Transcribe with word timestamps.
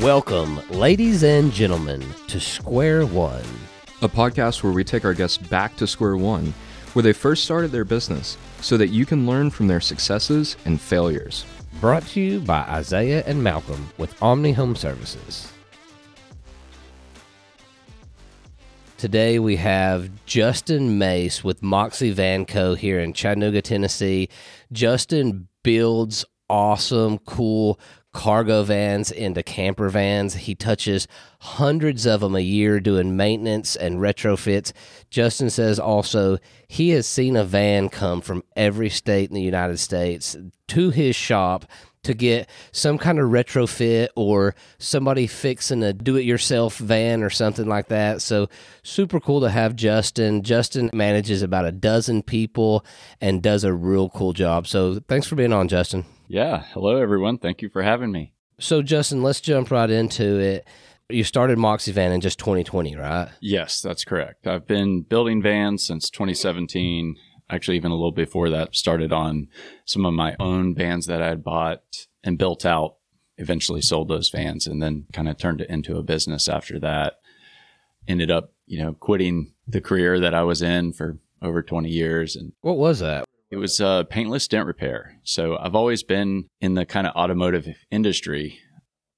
Welcome, 0.00 0.62
ladies 0.70 1.22
and 1.24 1.52
gentlemen, 1.52 2.02
to 2.28 2.40
Square 2.40 3.04
One. 3.04 3.44
a 4.00 4.08
podcast 4.08 4.62
where 4.62 4.72
we 4.72 4.82
take 4.82 5.04
our 5.04 5.12
guests 5.12 5.36
back 5.36 5.76
to 5.76 5.86
square 5.86 6.16
one, 6.16 6.54
where 6.94 7.02
they 7.02 7.12
first 7.12 7.44
started 7.44 7.70
their 7.70 7.84
business, 7.84 8.38
so 8.62 8.78
that 8.78 8.88
you 8.88 9.04
can 9.04 9.26
learn 9.26 9.50
from 9.50 9.66
their 9.66 9.78
successes 9.78 10.56
and 10.64 10.80
failures. 10.80 11.44
Brought 11.82 12.06
to 12.08 12.20
you 12.20 12.40
by 12.40 12.60
Isaiah 12.60 13.22
and 13.26 13.44
Malcolm 13.44 13.90
with 13.98 14.14
Omni 14.22 14.52
Home 14.52 14.74
Services. 14.74 15.52
Today 18.96 19.38
we 19.38 19.56
have 19.56 20.24
Justin 20.24 20.96
Mace 20.96 21.44
with 21.44 21.62
Moxie 21.62 22.10
Van 22.10 22.46
Co. 22.46 22.74
here 22.74 23.00
in 23.00 23.12
Chattanooga, 23.12 23.60
Tennessee. 23.60 24.30
Justin 24.72 25.48
builds 25.62 26.24
awesome, 26.48 27.18
cool 27.18 27.78
cargo 28.12 28.62
vans 28.62 29.10
into 29.10 29.42
camper 29.42 29.88
vans. 29.88 30.34
He 30.34 30.54
touches 30.54 31.06
hundreds 31.40 32.06
of 32.06 32.20
them 32.20 32.34
a 32.34 32.40
year 32.40 32.80
doing 32.80 33.16
maintenance 33.16 33.76
and 33.76 33.98
retrofits. 33.98 34.72
Justin 35.10 35.50
says 35.50 35.78
also 35.78 36.38
he 36.68 36.90
has 36.90 37.06
seen 37.06 37.36
a 37.36 37.44
van 37.44 37.88
come 37.88 38.20
from 38.20 38.44
every 38.56 38.90
state 38.90 39.30
in 39.30 39.34
the 39.34 39.42
United 39.42 39.78
States 39.78 40.36
to 40.68 40.90
his 40.90 41.14
shop 41.16 41.66
to 42.02 42.14
get 42.14 42.48
some 42.72 42.96
kind 42.96 43.18
of 43.18 43.28
retrofit 43.28 44.08
or 44.16 44.54
somebody 44.78 45.26
fixing 45.26 45.82
a 45.82 45.92
do 45.92 46.16
it 46.16 46.24
yourself 46.24 46.78
van 46.78 47.22
or 47.22 47.30
something 47.30 47.66
like 47.66 47.88
that. 47.88 48.22
So, 48.22 48.48
super 48.82 49.20
cool 49.20 49.42
to 49.42 49.50
have 49.50 49.76
Justin. 49.76 50.42
Justin 50.42 50.90
manages 50.94 51.42
about 51.42 51.66
a 51.66 51.72
dozen 51.72 52.22
people 52.22 52.84
and 53.20 53.42
does 53.42 53.64
a 53.64 53.72
real 53.72 54.08
cool 54.08 54.32
job. 54.32 54.66
So, 54.66 55.00
thanks 55.08 55.26
for 55.26 55.34
being 55.34 55.52
on, 55.52 55.68
Justin. 55.68 56.06
Yeah. 56.30 56.62
Hello, 56.74 56.96
everyone. 56.96 57.38
Thank 57.38 57.60
you 57.60 57.68
for 57.68 57.82
having 57.82 58.12
me. 58.12 58.34
So, 58.60 58.82
Justin, 58.82 59.20
let's 59.20 59.40
jump 59.40 59.72
right 59.72 59.90
into 59.90 60.38
it. 60.38 60.64
You 61.08 61.24
started 61.24 61.58
Moxie 61.58 61.90
Van 61.90 62.12
in 62.12 62.20
just 62.20 62.38
2020, 62.38 62.94
right? 62.94 63.30
Yes, 63.40 63.82
that's 63.82 64.04
correct. 64.04 64.46
I've 64.46 64.64
been 64.64 65.02
building 65.02 65.42
vans 65.42 65.84
since 65.84 66.08
2017. 66.08 67.16
Actually, 67.50 67.78
even 67.78 67.90
a 67.90 67.96
little 67.96 68.12
before 68.12 68.48
that, 68.50 68.76
started 68.76 69.12
on 69.12 69.48
some 69.84 70.06
of 70.06 70.14
my 70.14 70.36
own 70.38 70.72
vans 70.72 71.06
that 71.06 71.20
I 71.20 71.26
had 71.26 71.42
bought 71.42 72.06
and 72.22 72.38
built 72.38 72.64
out. 72.64 72.94
Eventually 73.36 73.82
sold 73.82 74.06
those 74.06 74.30
vans 74.30 74.68
and 74.68 74.80
then 74.80 75.06
kind 75.12 75.28
of 75.28 75.36
turned 75.36 75.60
it 75.62 75.68
into 75.68 75.96
a 75.96 76.04
business 76.04 76.48
after 76.48 76.78
that. 76.78 77.14
Ended 78.06 78.30
up, 78.30 78.52
you 78.66 78.80
know, 78.80 78.92
quitting 78.92 79.54
the 79.66 79.80
career 79.80 80.20
that 80.20 80.34
I 80.34 80.44
was 80.44 80.62
in 80.62 80.92
for 80.92 81.18
over 81.42 81.60
20 81.60 81.88
years 81.88 82.36
and 82.36 82.52
What 82.60 82.76
was 82.76 83.00
that? 83.00 83.24
It 83.50 83.56
was 83.56 83.80
uh, 83.80 84.04
paintless 84.04 84.46
dent 84.46 84.66
repair. 84.66 85.18
So 85.24 85.58
I've 85.58 85.74
always 85.74 86.04
been 86.04 86.48
in 86.60 86.74
the 86.74 86.86
kind 86.86 87.06
of 87.06 87.16
automotive 87.16 87.66
industry, 87.90 88.60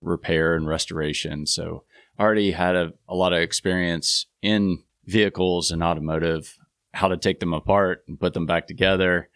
repair 0.01 0.55
and 0.55 0.67
restoration. 0.67 1.47
So 1.47 1.85
I 2.19 2.23
already 2.23 2.53
had 2.53 2.75
a, 2.75 2.93
a 3.09 3.15
lot 3.15 3.35
of 3.35 3.41
experience 3.41 4.27
in 4.41 4.85
vehicles 5.05 5.71
and 5.71 5.83
automotive, 5.83 6.57
how 6.95 7.09
to 7.09 7.19
take 7.19 7.41
them 7.41 7.53
apart 7.53 8.05
and 8.09 8.19
put 8.19 8.33
them 8.33 8.47
back 8.47 8.67
together. 8.67 9.29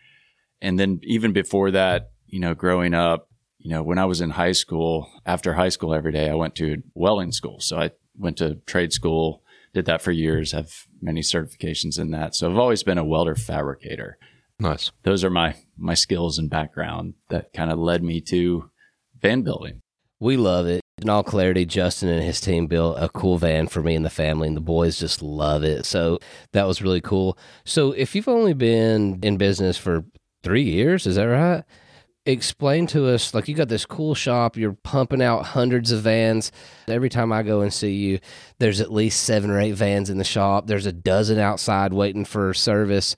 And 0.63 0.79
then 0.79 1.01
even 1.03 1.35
before 1.35 1.71
that, 1.73 2.13
you 2.27 2.41
know, 2.41 2.55
growing 2.55 2.95
up, 2.95 3.29
you 3.59 3.71
know, 3.71 3.83
when 3.83 3.99
I 3.99 4.07
was 4.07 4.23
in 4.23 4.31
high 4.31 4.53
school, 4.53 5.11
after 5.27 5.53
high 5.53 5.69
school 5.69 5.93
every 5.93 6.13
day, 6.13 6.31
I 6.31 6.35
went 6.35 6.55
to 6.57 6.83
welding 6.95 7.33
school. 7.33 7.61
So 7.61 7.79
I 7.79 7.91
went 8.17 8.39
to 8.39 8.57
trade 8.67 8.95
school, 8.95 9.43
did 9.75 9.85
that 9.87 10.01
for 10.01 10.13
years, 10.13 10.53
have 10.53 10.87
many 11.03 11.21
certifications 11.21 11.99
in 11.99 12.13
that. 12.13 12.35
So 12.35 12.51
I've 12.51 12.57
always 12.57 12.83
been 12.83 12.97
a 12.97 13.05
welder 13.05 13.35
fabricator 13.35 14.19
Nice. 14.59 14.91
those 15.03 15.23
are 15.23 15.31
my 15.31 15.55
my 15.77 15.95
skills 15.95 16.39
and 16.39 16.49
background 16.49 17.15
that 17.29 17.53
kind 17.53 17.71
of 17.71 17.79
led 17.79 18.03
me 18.03 18.21
to 18.23 18.71
van 19.21 19.43
building. 19.43 19.83
We 20.19 20.37
love 20.37 20.67
it. 20.67 20.81
In 21.03 21.11
all 21.11 21.23
clarity, 21.23 21.67
Justin 21.67 22.09
and 22.09 22.23
his 22.23 22.41
team 22.41 22.67
built 22.69 22.97
a 22.99 23.11
cool 23.11 23.37
van 23.37 23.67
for 23.67 23.83
me 23.83 23.95
and 23.95 24.05
the 24.05 24.11
family, 24.11 24.49
and 24.49 24.57
the 24.57 24.63
boys 24.63 24.99
just 24.99 25.21
love 25.21 25.63
it. 25.63 25.85
So 25.85 26.19
that 26.53 26.67
was 26.67 26.81
really 26.81 27.03
cool. 27.03 27.37
So, 27.67 27.93
if 27.93 28.15
you've 28.15 28.29
only 28.29 28.55
been 28.55 29.21
in 29.23 29.37
business 29.37 29.77
for 29.77 30.05
three 30.43 30.63
years, 30.63 31.07
is 31.07 31.17
that 31.17 31.25
right? 31.25 31.65
Explain 32.25 32.87
to 32.89 33.07
us 33.09 33.35
like 33.35 33.47
you 33.47 33.55
got 33.55 33.69
this 33.69 33.85
cool 33.85 34.15
shop, 34.15 34.57
you're 34.57 34.73
pumping 34.73 35.21
out 35.21 35.45
hundreds 35.45 35.93
of 35.93 36.01
vans. 36.01 36.51
Every 36.89 37.11
time 37.11 37.31
I 37.31 37.43
go 37.43 37.61
and 37.61 37.73
see 37.73 37.93
you, 37.93 38.19
there's 38.59 38.81
at 38.81 38.91
least 38.91 39.23
seven 39.23 39.51
or 39.51 39.61
eight 39.61 39.73
vans 39.73 40.09
in 40.09 40.17
the 40.17 40.25
shop. 40.25 40.67
There's 40.67 40.87
a 40.87 40.93
dozen 40.93 41.39
outside 41.39 41.93
waiting 41.93 42.25
for 42.25 42.55
service. 42.55 43.17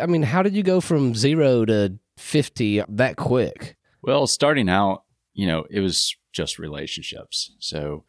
I 0.00 0.06
mean, 0.06 0.22
how 0.22 0.42
did 0.42 0.54
you 0.54 0.62
go 0.62 0.80
from 0.80 1.14
zero 1.14 1.64
to 1.64 1.98
50 2.16 2.82
that 2.88 3.16
quick? 3.16 3.76
Well, 4.02 4.26
starting 4.26 4.68
out, 4.68 5.04
you 5.34 5.46
know, 5.46 5.66
it 5.70 5.80
was 5.80 6.16
just 6.32 6.58
relationships. 6.58 7.52
So, 7.58 8.04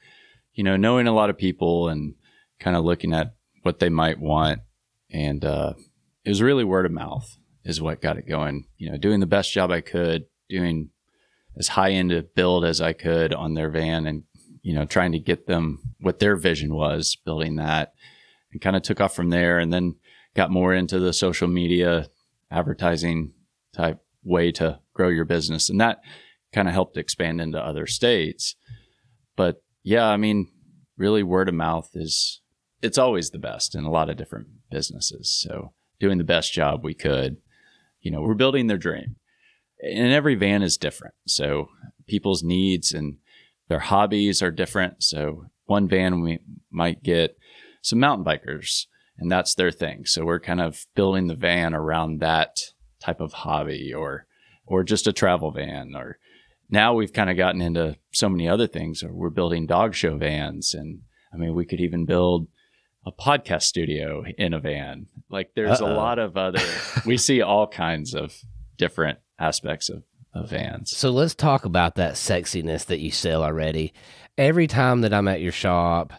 you 0.53 0.63
know, 0.63 0.77
knowing 0.77 1.07
a 1.07 1.13
lot 1.13 1.29
of 1.29 1.37
people 1.37 1.89
and 1.89 2.15
kind 2.59 2.75
of 2.75 2.85
looking 2.85 3.13
at 3.13 3.35
what 3.63 3.79
they 3.79 3.89
might 3.89 4.19
want. 4.19 4.61
And 5.11 5.43
uh, 5.43 5.73
it 6.23 6.29
was 6.29 6.41
really 6.41 6.63
word 6.63 6.85
of 6.85 6.91
mouth 6.91 7.37
is 7.63 7.81
what 7.81 8.01
got 8.01 8.17
it 8.17 8.27
going. 8.27 8.65
You 8.77 8.91
know, 8.91 8.97
doing 8.97 9.19
the 9.19 9.25
best 9.25 9.53
job 9.53 9.71
I 9.71 9.81
could, 9.81 10.25
doing 10.49 10.89
as 11.57 11.69
high 11.69 11.91
end 11.91 12.11
a 12.11 12.23
build 12.23 12.63
as 12.63 12.79
I 12.79 12.93
could 12.93 13.33
on 13.33 13.53
their 13.53 13.69
van 13.69 14.07
and, 14.07 14.23
you 14.61 14.73
know, 14.73 14.85
trying 14.85 15.11
to 15.11 15.19
get 15.19 15.47
them 15.47 15.95
what 15.99 16.19
their 16.19 16.35
vision 16.35 16.73
was, 16.73 17.17
building 17.25 17.57
that 17.57 17.93
and 18.51 18.61
kind 18.61 18.75
of 18.75 18.81
took 18.81 19.01
off 19.01 19.15
from 19.15 19.29
there 19.29 19.59
and 19.59 19.71
then 19.71 19.95
got 20.35 20.51
more 20.51 20.73
into 20.73 20.99
the 20.99 21.13
social 21.13 21.47
media 21.47 22.07
advertising 22.49 23.33
type 23.73 23.99
way 24.23 24.51
to 24.51 24.79
grow 24.93 25.09
your 25.09 25.25
business. 25.25 25.69
And 25.69 25.79
that 25.81 26.01
kind 26.53 26.67
of 26.67 26.73
helped 26.73 26.97
expand 26.97 27.41
into 27.41 27.59
other 27.59 27.87
states. 27.87 28.55
But 29.35 29.63
yeah, 29.83 30.07
I 30.07 30.17
mean, 30.17 30.51
really 30.97 31.23
word 31.23 31.49
of 31.49 31.55
mouth 31.55 31.89
is 31.93 32.41
it's 32.81 32.97
always 32.97 33.29
the 33.29 33.39
best 33.39 33.75
in 33.75 33.83
a 33.83 33.91
lot 33.91 34.09
of 34.09 34.17
different 34.17 34.47
businesses. 34.69 35.31
So 35.31 35.73
doing 35.99 36.17
the 36.17 36.23
best 36.23 36.53
job 36.53 36.83
we 36.83 36.93
could, 36.93 37.37
you 38.01 38.11
know, 38.11 38.21
we're 38.21 38.33
building 38.33 38.67
their 38.67 38.77
dream. 38.77 39.15
And 39.81 40.11
every 40.13 40.35
van 40.35 40.61
is 40.61 40.77
different. 40.77 41.15
So 41.25 41.69
people's 42.07 42.43
needs 42.43 42.91
and 42.91 43.17
their 43.67 43.79
hobbies 43.79 44.41
are 44.41 44.51
different. 44.51 45.03
So 45.03 45.45
one 45.65 45.87
van 45.87 46.21
we 46.21 46.39
might 46.69 47.03
get 47.03 47.37
some 47.81 47.99
mountain 47.99 48.25
bikers 48.25 48.85
and 49.17 49.31
that's 49.31 49.55
their 49.55 49.71
thing. 49.71 50.05
So 50.05 50.25
we're 50.25 50.39
kind 50.39 50.61
of 50.61 50.85
building 50.95 51.27
the 51.27 51.35
van 51.35 51.73
around 51.73 52.19
that 52.19 52.57
type 52.99 53.19
of 53.19 53.33
hobby 53.33 53.93
or 53.93 54.25
or 54.65 54.83
just 54.83 55.07
a 55.07 55.13
travel 55.13 55.51
van 55.51 55.93
or 55.95 56.17
now 56.69 56.93
we've 56.93 57.11
kind 57.11 57.29
of 57.29 57.35
gotten 57.35 57.61
into 57.61 57.97
so 58.13 58.29
many 58.29 58.47
other 58.47 58.67
things 58.67 59.03
Or 59.03 59.11
we're 59.11 59.29
building 59.31 59.65
dog 59.65 59.95
show 59.95 60.17
vans 60.17 60.73
and 60.75 60.99
i 61.33 61.37
mean 61.37 61.55
we 61.55 61.65
could 61.65 61.79
even 61.79 62.05
build 62.05 62.47
a 63.05 63.11
podcast 63.11 63.63
studio 63.63 64.23
in 64.37 64.53
a 64.53 64.59
van 64.59 65.07
like 65.31 65.49
there's 65.55 65.81
Uh-oh. 65.81 65.91
a 65.91 65.95
lot 65.95 66.19
of 66.19 66.37
other 66.37 66.61
we 67.05 67.17
see 67.17 67.41
all 67.41 67.65
kinds 67.67 68.13
of 68.13 68.35
different 68.77 69.17
aspects 69.39 69.89
of, 69.89 70.03
of 70.35 70.49
vans 70.51 70.95
So 70.95 71.09
let's 71.09 71.33
talk 71.35 71.65
about 71.65 71.95
that 71.95 72.13
sexiness 72.13 72.85
that 72.85 72.99
you 72.99 73.09
sell 73.11 73.43
already. 73.43 73.93
Every 74.37 74.67
time 74.67 75.01
that 75.01 75.13
I'm 75.13 75.27
at 75.27 75.41
your 75.41 75.51
shop, 75.51 76.13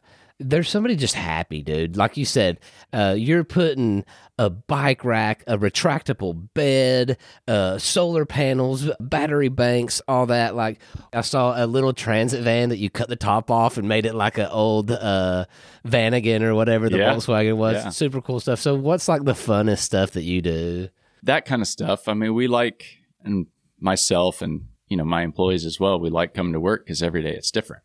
there's 0.49 0.69
somebody 0.69 0.97
just 0.97 1.15
happy, 1.15 1.63
dude. 1.63 1.97
Like 1.97 2.17
you 2.17 2.25
said, 2.25 2.61
uh, 2.93 3.15
you're 3.17 3.45
putting 3.45 4.05
a 4.39 4.51
bike 4.51 5.05
rack, 5.05 5.45
a 5.47 5.57
retractable 5.59 6.49
bed, 6.55 7.17
uh, 7.49 7.79
solar 7.79 8.25
panels, 8.27 8.91
battery 9.01 9.49
banks, 9.49 10.03
all 10.09 10.27
that. 10.27 10.55
Like 10.55 10.81
I 11.13 11.21
saw 11.21 11.63
a 11.63 11.67
little 11.67 11.93
transit 11.93 12.43
van 12.43 12.69
that 12.71 12.79
you 12.79 12.91
cut 12.91 13.09
the 13.09 13.17
top 13.17 13.51
off 13.51 13.77
and 13.79 13.89
made 13.89 14.07
it 14.07 14.15
like 14.15 14.39
an 14.39 14.49
old 14.51 14.91
uh, 14.91 15.45
Vanagon 15.87 16.43
or 16.43 16.55
whatever 16.55 16.89
the 16.89 16.99
Yeah. 16.99 17.15
Volkswagen 17.15 17.57
was. 17.57 17.75
Yeah. 17.77 17.89
Super 17.91 18.21
cool 18.21 18.41
stuff. 18.41 18.61
So 18.61 18.75
what's 18.75 19.09
like 19.09 19.25
the 19.25 19.33
funnest 19.33 19.79
stuff 19.81 20.13
that 20.13 20.23
you 20.25 20.43
do? 20.43 20.89
that 21.25 21.45
kind 21.45 21.63
of 21.63 21.69
stuff 21.69 22.09
i 22.09 22.15
mean 22.15 22.35
we 22.35 22.49
like 22.49 22.85
and 23.23 23.47
myself 23.79 24.43
and 24.43 24.63
you 24.89 24.97
know 24.97 25.05
my 25.05 25.23
employees 25.23 25.65
as 25.65 25.79
well 25.79 26.01
we 26.01 26.11
like 26.11 26.35
coming 26.35 26.53
to 26.53 26.59
work 26.59 26.85
because 26.85 27.01
every 27.01 27.23
day 27.23 27.31
it's 27.33 27.53
different 27.53 27.85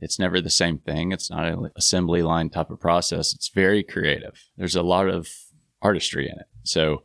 it's 0.00 0.18
never 0.18 0.40
the 0.40 0.50
same 0.50 0.78
thing. 0.78 1.12
It's 1.12 1.30
not 1.30 1.46
an 1.46 1.70
assembly 1.76 2.22
line 2.22 2.50
type 2.50 2.70
of 2.70 2.80
process. 2.80 3.34
It's 3.34 3.48
very 3.48 3.82
creative. 3.82 4.48
There's 4.56 4.76
a 4.76 4.82
lot 4.82 5.08
of 5.08 5.28
artistry 5.82 6.26
in 6.26 6.38
it. 6.38 6.46
So 6.62 7.02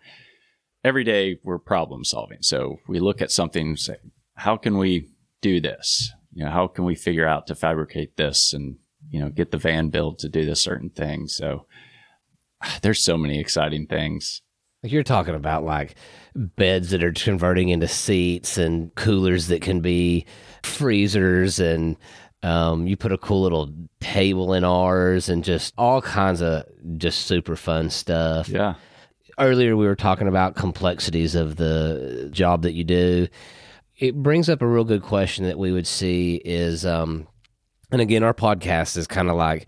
every 0.84 1.04
day 1.04 1.40
we're 1.44 1.60
problem 1.60 2.04
solving. 2.04 2.40
So 2.42 2.78
we 2.88 3.00
look 3.00 3.22
at 3.22 3.31
something 3.31 3.69
and 3.69 3.80
say 3.80 3.98
how 4.36 4.57
can 4.57 4.78
we 4.78 5.10
do 5.42 5.62
this? 5.62 6.12
You 6.34 6.45
know 6.45 6.51
how 6.51 6.68
can 6.68 6.86
we 6.86 6.95
figure 6.95 7.28
out 7.28 7.48
to 7.48 7.56
fabricate 7.56 8.18
this 8.18 8.54
and 8.54 8.78
you 9.10 9.19
know 9.19 9.30
get 9.30 9.51
the 9.51 9.57
van 9.57 9.90
built 9.90 10.19
to 10.19 10.30
do 10.30 10.45
this 10.45 10.62
certain 10.62 10.90
thing? 10.90 11.28
So 11.28 11.66
ah, 12.62 12.80
there's 12.81 13.04
so 13.04 13.18
many 13.18 13.40
exciting 13.40 13.88
things. 13.88 14.42
You're 14.86 15.04
talking 15.04 15.36
about 15.36 15.63
like 15.63 15.95
beds 16.36 16.90
that 16.90 17.04
are 17.04 17.13
converting 17.13 17.69
into 17.69 17.88
seats 17.88 18.57
and 18.57 18.94
coolers 18.95 19.48
that 19.48 19.62
can 19.62 19.80
be 19.80 20.25
freezers 20.63 21.60
and 21.60 21.95
um, 22.44 22.86
you 22.88 22.95
put 22.98 23.12
a 23.12 23.18
cool 23.18 23.42
little 23.42 23.74
table 24.00 24.54
in 24.54 24.63
ours 24.63 25.30
and 25.30 25.44
just 25.44 25.74
all 25.78 26.01
kinds 26.01 26.42
of 26.42 26.63
just 26.98 27.25
super 27.25 27.56
fun 27.56 27.90
stuff. 27.90 28.50
yeah 28.50 28.75
Earlier 29.40 29.75
we 29.75 29.88
were 29.88 29.95
talking 29.95 30.28
about 30.28 30.56
complexities 30.56 31.34
of 31.34 31.56
the 31.56 32.28
job 32.31 32.62
that 32.63 32.74
you 32.74 32.84
do. 32.84 33.28
It 33.98 34.13
brings 34.16 34.48
up 34.50 34.62
a 34.62 34.68
real 34.68 34.84
good 34.84 35.01
question 35.01 35.45
that 35.45 35.57
we 35.57 35.72
would 35.72 35.88
see 35.88 36.36
is 36.36 36.86
um, 36.86 37.28
And 37.92 38.00
again, 38.01 38.24
our 38.24 38.34
podcast 38.34 38.95
is 38.98 39.07
kind 39.07 39.30
of 39.30 39.36
like 39.36 39.68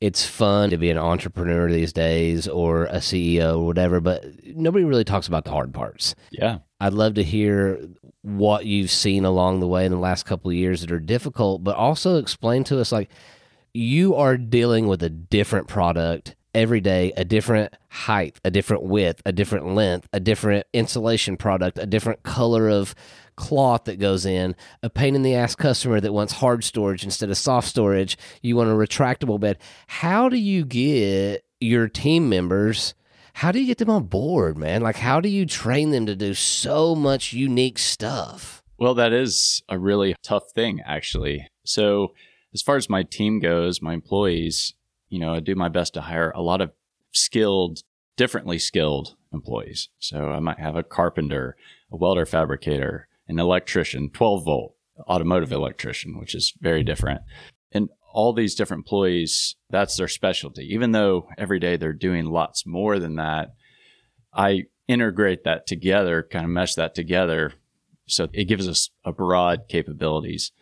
it's 0.00 0.26
fun 0.26 0.70
to 0.70 0.76
be 0.76 0.90
an 0.90 0.98
entrepreneur 0.98 1.70
these 1.70 1.92
days 1.92 2.48
or 2.48 2.86
a 2.86 2.96
CEO 2.96 3.58
or 3.60 3.66
whatever, 3.66 4.00
but 4.00 4.24
nobody 4.44 4.84
really 4.84 5.04
talks 5.04 5.28
about 5.28 5.44
the 5.44 5.52
hard 5.52 5.72
parts. 5.72 6.14
Yeah. 6.32 6.58
I'd 6.82 6.94
love 6.94 7.14
to 7.14 7.22
hear 7.22 7.80
what 8.22 8.66
you've 8.66 8.90
seen 8.90 9.24
along 9.24 9.60
the 9.60 9.68
way 9.68 9.86
in 9.86 9.92
the 9.92 9.98
last 9.98 10.26
couple 10.26 10.50
of 10.50 10.56
years 10.56 10.80
that 10.80 10.90
are 10.90 10.98
difficult, 10.98 11.62
but 11.62 11.76
also 11.76 12.16
explain 12.16 12.64
to 12.64 12.80
us 12.80 12.90
like 12.90 13.08
you 13.72 14.16
are 14.16 14.36
dealing 14.36 14.88
with 14.88 15.00
a 15.04 15.08
different 15.08 15.68
product 15.68 16.34
every 16.52 16.80
day, 16.80 17.12
a 17.16 17.24
different 17.24 17.72
height, 17.88 18.40
a 18.44 18.50
different 18.50 18.82
width, 18.82 19.22
a 19.24 19.30
different 19.30 19.68
length, 19.76 20.08
a 20.12 20.18
different 20.18 20.66
insulation 20.72 21.36
product, 21.36 21.78
a 21.78 21.86
different 21.86 22.24
color 22.24 22.68
of 22.68 22.96
cloth 23.36 23.84
that 23.84 24.00
goes 24.00 24.26
in, 24.26 24.56
a 24.82 24.90
pain 24.90 25.14
in 25.14 25.22
the 25.22 25.36
ass 25.36 25.54
customer 25.54 26.00
that 26.00 26.12
wants 26.12 26.32
hard 26.32 26.64
storage 26.64 27.04
instead 27.04 27.30
of 27.30 27.38
soft 27.38 27.68
storage, 27.68 28.18
you 28.42 28.56
want 28.56 28.68
a 28.68 28.72
retractable 28.72 29.38
bed. 29.38 29.56
How 29.86 30.28
do 30.28 30.36
you 30.36 30.64
get 30.64 31.44
your 31.60 31.86
team 31.86 32.28
members? 32.28 32.94
How 33.34 33.52
do 33.52 33.58
you 33.58 33.66
get 33.66 33.78
them 33.78 33.90
on 33.90 34.04
board, 34.04 34.56
man? 34.56 34.82
Like, 34.82 34.96
how 34.96 35.20
do 35.20 35.28
you 35.28 35.46
train 35.46 35.90
them 35.90 36.06
to 36.06 36.14
do 36.14 36.34
so 36.34 36.94
much 36.94 37.32
unique 37.32 37.78
stuff? 37.78 38.62
Well, 38.78 38.94
that 38.94 39.12
is 39.12 39.62
a 39.68 39.78
really 39.78 40.14
tough 40.22 40.50
thing, 40.54 40.80
actually. 40.84 41.48
So, 41.64 42.12
as 42.54 42.62
far 42.62 42.76
as 42.76 42.90
my 42.90 43.02
team 43.02 43.40
goes, 43.40 43.80
my 43.80 43.94
employees, 43.94 44.74
you 45.08 45.18
know, 45.18 45.34
I 45.34 45.40
do 45.40 45.54
my 45.54 45.68
best 45.68 45.94
to 45.94 46.02
hire 46.02 46.30
a 46.30 46.42
lot 46.42 46.60
of 46.60 46.72
skilled, 47.12 47.82
differently 48.16 48.58
skilled 48.58 49.16
employees. 49.32 49.88
So, 49.98 50.28
I 50.28 50.40
might 50.40 50.58
have 50.58 50.76
a 50.76 50.82
carpenter, 50.82 51.56
a 51.90 51.96
welder 51.96 52.26
fabricator, 52.26 53.08
an 53.28 53.38
electrician, 53.38 54.10
12 54.10 54.44
volt 54.44 54.74
automotive 55.08 55.52
electrician, 55.52 56.18
which 56.18 56.34
is 56.34 56.52
very 56.60 56.82
different. 56.82 57.22
All 58.12 58.32
these 58.32 58.54
different 58.54 58.80
employees, 58.80 59.56
that's 59.70 59.96
their 59.96 60.08
specialty. 60.08 60.68
Even 60.72 60.92
though 60.92 61.28
every 61.38 61.58
day 61.58 61.76
they're 61.76 61.92
doing 61.92 62.26
lots 62.26 62.66
more 62.66 62.98
than 62.98 63.16
that, 63.16 63.54
I 64.34 64.64
integrate 64.88 65.44
that 65.44 65.66
together, 65.66 66.26
kind 66.30 66.44
of 66.44 66.50
mesh 66.50 66.74
that 66.74 66.94
together. 66.94 67.54
So 68.06 68.28
it 68.32 68.44
gives 68.44 68.68
us 68.68 68.90
a 69.04 69.12
broad 69.12 69.62
capabilities. 69.68 70.52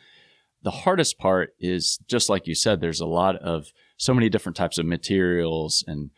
The 0.63 0.71
hardest 0.71 1.19
part 1.19 1.55
is 1.59 1.99
just 2.07 2.29
like 2.29 2.47
you 2.47 2.55
said, 2.55 2.81
there's 2.81 3.01
a 3.01 3.07
lot 3.07 3.37
of 3.37 3.67
so 3.97 4.15
many 4.15 4.29
different 4.29 4.57
types 4.57 4.79
of 4.79 4.87
materials 4.87 5.85
and 5.87 6.11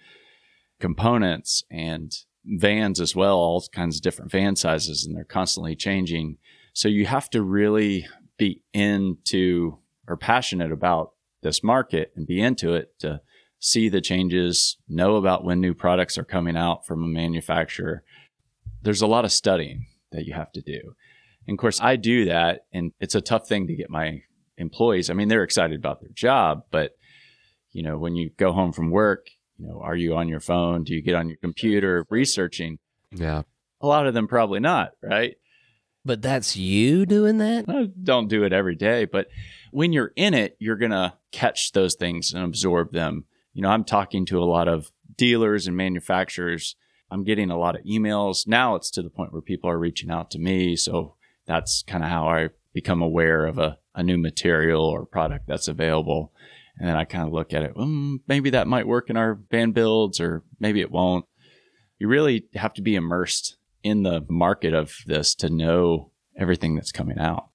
components 0.81 1.63
and 1.71 2.13
vans 2.45 3.01
as 3.01 3.15
well, 3.15 3.37
all 3.37 3.65
kinds 3.73 3.97
of 3.97 4.03
different 4.03 4.33
van 4.33 4.57
sizes, 4.57 5.05
and 5.05 5.17
they're 5.17 5.25
constantly 5.25 5.77
changing. 5.77 6.39
So 6.75 6.89
you 6.89 7.07
have 7.07 7.31
to 7.31 7.43
really 7.43 8.07
be 8.37 8.63
into 8.73 9.79
or 10.09 10.17
passionate 10.17 10.73
about 10.73 11.13
this 11.43 11.63
market 11.63 12.13
and 12.17 12.27
be 12.27 12.41
into 12.41 12.75
it 12.75 12.99
to 13.01 13.21
see 13.59 13.89
the 13.89 14.01
changes, 14.01 14.77
know 14.89 15.17
about 15.17 15.45
when 15.45 15.61
new 15.61 15.75
products 15.75 16.19
are 16.19 16.25
coming 16.25 16.57
out 16.57 16.87
from 16.87 17.03
a 17.03 17.09
manufacturer. 17.09 18.03
There's 18.83 19.03
a 19.03 19.07
lot 19.07 19.25
of 19.25 19.33
studying 19.33 19.87
that 20.11 20.25
you 20.25 20.35
have 20.35 20.53
to 20.53 20.61
do. 20.61 20.95
And 21.47 21.57
of 21.57 21.61
course, 21.61 21.81
I 21.81 21.97
do 21.97 22.25
that, 22.27 22.67
and 22.73 22.93
it's 23.01 23.15
a 23.15 23.21
tough 23.21 23.49
thing 23.49 23.67
to 23.67 23.77
get 23.77 23.91
my 23.91 24.23
employees. 24.59 25.11
I 25.11 25.15
mean, 25.15 25.29
they're 25.29 25.45
excited 25.45 25.79
about 25.79 26.01
their 26.01 26.11
job, 26.15 26.63
but 26.71 26.93
you 27.71 27.83
know, 27.83 27.99
when 27.99 28.17
you 28.17 28.31
go 28.37 28.53
home 28.53 28.73
from 28.73 28.91
work, 28.91 29.29
you 29.59 29.67
know, 29.67 29.81
are 29.81 29.97
you 29.97 30.15
on 30.17 30.29
your 30.29 30.41
phone? 30.41 30.85
Do 30.85 30.95
you 30.95 31.03
get 31.03 31.15
on 31.15 31.29
your 31.29 31.39
computer 31.39 32.07
researching? 32.11 32.79
Yeah. 33.13 33.43
A 33.81 33.87
lot 33.87 34.07
of 34.07 34.15
them 34.15 34.29
probably 34.29 34.61
not, 34.61 34.93
right? 35.03 35.37
But 36.05 36.23
that's 36.23 36.57
you 36.57 37.07
doing 37.07 37.39
that? 37.39 37.67
I 37.69 37.89
don't 38.03 38.29
do 38.29 38.43
it 38.45 38.53
every 38.53 38.75
day, 38.75 39.05
but 39.05 39.29
when 39.71 39.93
you're 39.93 40.13
in 40.17 40.35
it, 40.35 40.57
you're 40.59 40.77
going 40.77 40.91
to 40.91 41.15
catch 41.31 41.73
those 41.73 41.95
things 41.95 42.33
and 42.33 42.45
absorb 42.45 42.93
them. 42.93 43.25
You 43.55 43.63
know, 43.63 43.71
I'm 43.71 43.85
talking 43.85 44.27
to 44.27 44.43
a 44.43 44.45
lot 44.45 44.67
of 44.67 44.91
dealers 45.17 45.67
and 45.67 45.77
manufacturers. 45.77 46.75
I'm 47.11 47.25
getting 47.25 47.51
a 47.51 47.59
lot 47.59 47.77
of 47.77 47.85
emails. 47.85 48.47
Now 48.47 48.75
it's 48.75 48.91
to 48.93 49.03
the 49.03 49.11
point 49.11 49.33
where 49.33 49.43
people 49.43 49.71
are 49.71 49.79
reaching 49.79 50.11
out 50.11 50.31
to 50.33 50.39
me. 50.39 50.77
So 50.77 51.15
that's 51.47 51.85
kind 51.87 52.03
of 52.03 52.11
how 52.11 52.27
I 52.27 52.49
become 52.73 53.03
aware 53.03 53.47
of 53.47 53.59
a, 53.59 53.79
a 53.95 54.03
new 54.03 54.19
material 54.19 54.85
or 54.85 55.05
product 55.05 55.47
that's 55.47 55.69
available. 55.69 56.33
And 56.79 56.89
then 56.89 56.97
I 56.97 57.05
kind 57.05 57.27
of 57.27 57.33
look 57.33 57.53
at 57.53 57.63
it, 57.63 57.75
mm, 57.75 58.21
maybe 58.27 58.51
that 58.51 58.67
might 58.67 58.87
work 58.87 59.11
in 59.11 59.17
our 59.17 59.39
van 59.51 59.73
builds 59.73 60.21
or 60.21 60.43
maybe 60.59 60.81
it 60.81 60.91
won't. 60.91 61.27
You 61.99 62.09
really 62.09 62.47
have 62.55 62.73
to 62.75 62.83
be 62.83 62.97
immersed 62.97 63.57
in 63.83 64.03
the 64.03 64.25
market 64.29 64.75
of 64.75 64.97
this 65.07 65.35
to 65.37 65.51
know 65.51 66.11
everything 66.37 66.75
that's 66.75 66.93
coming 66.93 67.19
out. 67.19 67.49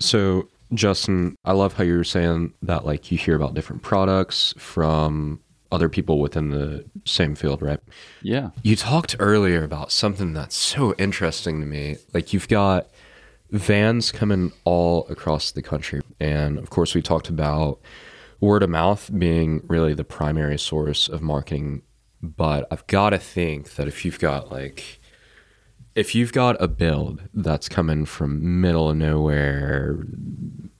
So, 0.00 0.48
Justin, 0.72 1.36
I 1.44 1.52
love 1.52 1.74
how 1.74 1.84
you 1.84 1.96
were 1.96 2.04
saying 2.04 2.54
that 2.62 2.86
like 2.86 3.10
you 3.10 3.18
hear 3.18 3.36
about 3.36 3.54
different 3.54 3.82
products 3.82 4.54
from 4.56 5.40
other 5.72 5.88
people 5.88 6.20
within 6.20 6.50
the 6.50 6.84
same 7.04 7.34
field, 7.34 7.62
right? 7.62 7.80
Yeah. 8.22 8.50
You 8.62 8.76
talked 8.76 9.16
earlier 9.18 9.62
about 9.62 9.92
something 9.92 10.32
that's 10.32 10.56
so 10.56 10.94
interesting 10.98 11.60
to 11.60 11.66
me. 11.66 11.96
Like 12.12 12.32
you've 12.32 12.48
got 12.48 12.88
vans 13.50 14.10
coming 14.12 14.52
all 14.64 15.06
across 15.08 15.52
the 15.52 15.62
country. 15.62 16.00
And 16.18 16.58
of 16.58 16.70
course, 16.70 16.94
we 16.94 17.02
talked 17.02 17.28
about 17.28 17.80
word 18.40 18.62
of 18.62 18.70
mouth 18.70 19.10
being 19.16 19.62
really 19.66 19.94
the 19.94 20.04
primary 20.04 20.58
source 20.58 21.08
of 21.08 21.20
marketing. 21.22 21.82
But 22.22 22.66
I've 22.70 22.86
got 22.86 23.10
to 23.10 23.18
think 23.18 23.74
that 23.74 23.88
if 23.88 24.04
you've 24.04 24.18
got 24.18 24.50
like, 24.50 24.99
if 25.94 26.14
you've 26.14 26.32
got 26.32 26.60
a 26.62 26.68
build 26.68 27.22
that's 27.34 27.68
coming 27.68 28.04
from 28.04 28.60
middle 28.60 28.90
of 28.90 28.96
nowhere, 28.96 29.98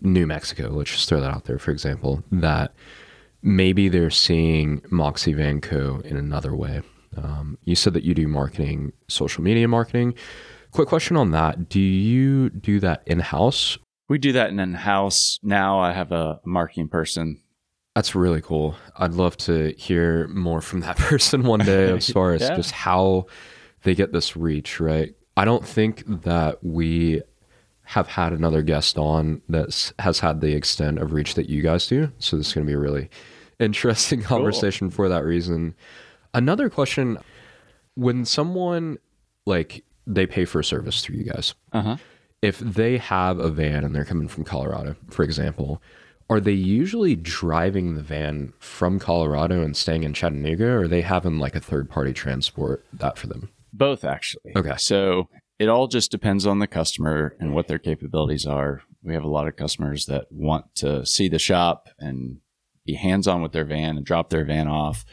New 0.01 0.27
Mexico, 0.27 0.69
let's 0.69 0.91
just 0.93 1.09
throw 1.09 1.21
that 1.21 1.33
out 1.35 1.45
there, 1.45 1.59
for 1.59 1.71
example, 1.71 2.23
that 2.33 2.73
maybe 3.43 3.89
they're 3.89 4.11
seeing 4.11 4.83
Moxie 4.91 5.33
Van 5.33 5.61
Co. 5.61 6.01
in 6.05 6.17
another 6.17 6.55
way. 6.55 6.83
Um, 7.17 7.59
you 7.65 7.75
said 7.75 7.93
that 7.95 8.05
you 8.05 8.15
do 8.15 8.29
marketing, 8.29 8.93
social 9.09 9.43
media 9.43 9.67
marketing. 9.67 10.15
Quick 10.71 10.89
question 10.89 11.17
on 11.17 11.33
that. 11.33 11.69
Do 11.69 11.81
you 11.81 12.51
do 12.51 12.79
that 12.81 13.03
in 13.07 13.19
house? 13.19 13.77
We 14.09 14.19
do 14.19 14.33
that 14.33 14.51
in 14.51 14.75
house. 14.75 15.39
Now 15.43 15.81
I 15.81 15.93
have 15.93 16.13
a 16.13 16.41
marketing 16.45 16.89
person. 16.89 17.41
That's 17.97 18.15
really 18.15 18.41
cool. 18.41 18.77
I'd 18.97 19.15
love 19.15 19.37
to 19.39 19.73
hear 19.77 20.29
more 20.29 20.61
from 20.61 20.81
that 20.81 20.97
person 20.99 21.43
one 21.43 21.61
day 21.61 21.91
as 21.91 22.09
far 22.13 22.33
as 22.35 22.43
Yeah. 22.43 22.55
just 22.55 22.71
how 22.71 23.27
they 23.83 23.95
get 23.95 24.13
this 24.13 24.37
reach, 24.37 24.81
right? 24.81 25.15
I 25.37 25.45
don't 25.45 25.67
think 25.67 26.03
that 26.23 26.63
we 26.63 27.23
have 27.85 28.07
had 28.09 28.33
another 28.33 28.63
guest 28.63 28.99
on 28.99 29.43
that 29.49 29.93
has 29.99 30.21
had 30.21 30.41
the 30.41 30.55
extent 30.55 30.99
of 30.99 31.13
reach 31.13 31.35
that 31.35 31.49
you 31.49 31.63
guys 31.63 31.87
do. 31.87 32.13
So 32.19 32.37
this 32.37 32.49
is 32.49 32.53
going 32.55 32.67
to 32.67 32.71
be 32.71 32.75
a 32.75 32.79
really 32.79 33.09
interesting 33.59 34.23
conversation 34.23 34.91
for 34.91 35.09
that 35.09 35.25
reason. 35.25 35.75
Another 36.35 36.69
question 36.71 37.19
when 37.95 38.25
someone 38.25 38.99
like 39.47 39.85
they 40.07 40.27
pay 40.27 40.45
for 40.45 40.61
a 40.61 40.65
service 40.65 41.03
through 41.03 41.17
you 41.17 41.25
guys, 41.25 41.55
Uh 41.73 41.83
huh. 41.83 41.97
if 42.43 42.59
they 42.61 42.99
have 42.99 43.39
a 43.39 43.51
van 43.51 43.85
and 43.85 43.95
they're 43.95 44.05
coming 44.05 44.29
from 44.29 44.45
Colorado, 44.45 44.95
for 45.11 45.23
example, 45.25 45.83
are 46.29 46.39
they 46.41 46.53
usually 46.53 47.17
driving 47.17 47.97
the 47.97 48.03
van 48.03 48.53
from 48.61 49.01
Colorado 49.01 49.63
and 49.63 49.77
staying 49.77 50.05
in 50.05 50.15
Chattanooga, 50.15 50.67
or 50.67 50.83
are 50.83 50.89
they 50.89 51.01
having 51.01 51.39
like 51.41 51.57
a 51.57 51.61
third 51.61 51.91
party 51.91 52.13
transport 52.13 52.85
that 52.93 53.19
for 53.19 53.27
them? 53.27 53.51
Both 53.73 54.05
actually. 54.05 54.53
Okay. 54.57 54.77
So 54.77 55.29
it 55.59 55.69
all 55.69 55.87
just 55.87 56.11
depends 56.11 56.47
on 56.47 56.59
the 56.59 56.67
customer 56.67 57.37
and 57.39 57.55
what 57.55 57.69
their 57.69 57.79
capabilities 57.79 58.47
are. 58.47 58.83
We 59.03 59.15
have 59.15 59.25
a 59.25 59.29
lot 59.29 59.47
of 59.47 59.57
customers 59.57 60.07
that 60.07 60.27
want 60.31 60.75
to 60.77 61.05
see 61.05 61.29
the 61.29 61.39
shop 61.39 61.89
and 61.99 62.39
be 62.87 62.95
hands 62.95 63.29
on 63.29 63.43
with 63.43 63.53
their 63.53 63.65
van 63.65 63.97
and 63.97 64.05
drop 64.07 64.31
their 64.31 64.45
van 64.45 64.69
off 64.69 65.05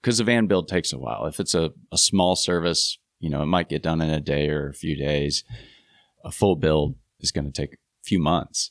because 0.00 0.18
the 0.18 0.24
van 0.24 0.46
build 0.46 0.68
takes 0.68 0.92
a 0.92 0.98
while. 0.98 1.26
If 1.26 1.40
it's 1.40 1.54
a, 1.54 1.70
a 1.92 1.98
small 1.98 2.36
service, 2.36 2.98
you 3.18 3.28
know, 3.28 3.42
it 3.42 3.46
might 3.46 3.68
get 3.68 3.82
done 3.82 4.00
in 4.00 4.10
a 4.10 4.20
day 4.20 4.48
or 4.48 4.68
a 4.68 4.74
few 4.74 4.96
days. 4.96 5.44
A 6.24 6.30
full 6.30 6.56
build 6.56 6.94
is 7.20 7.32
going 7.32 7.50
to 7.50 7.52
take 7.52 7.74
a 7.74 8.04
few 8.04 8.20
months. 8.20 8.70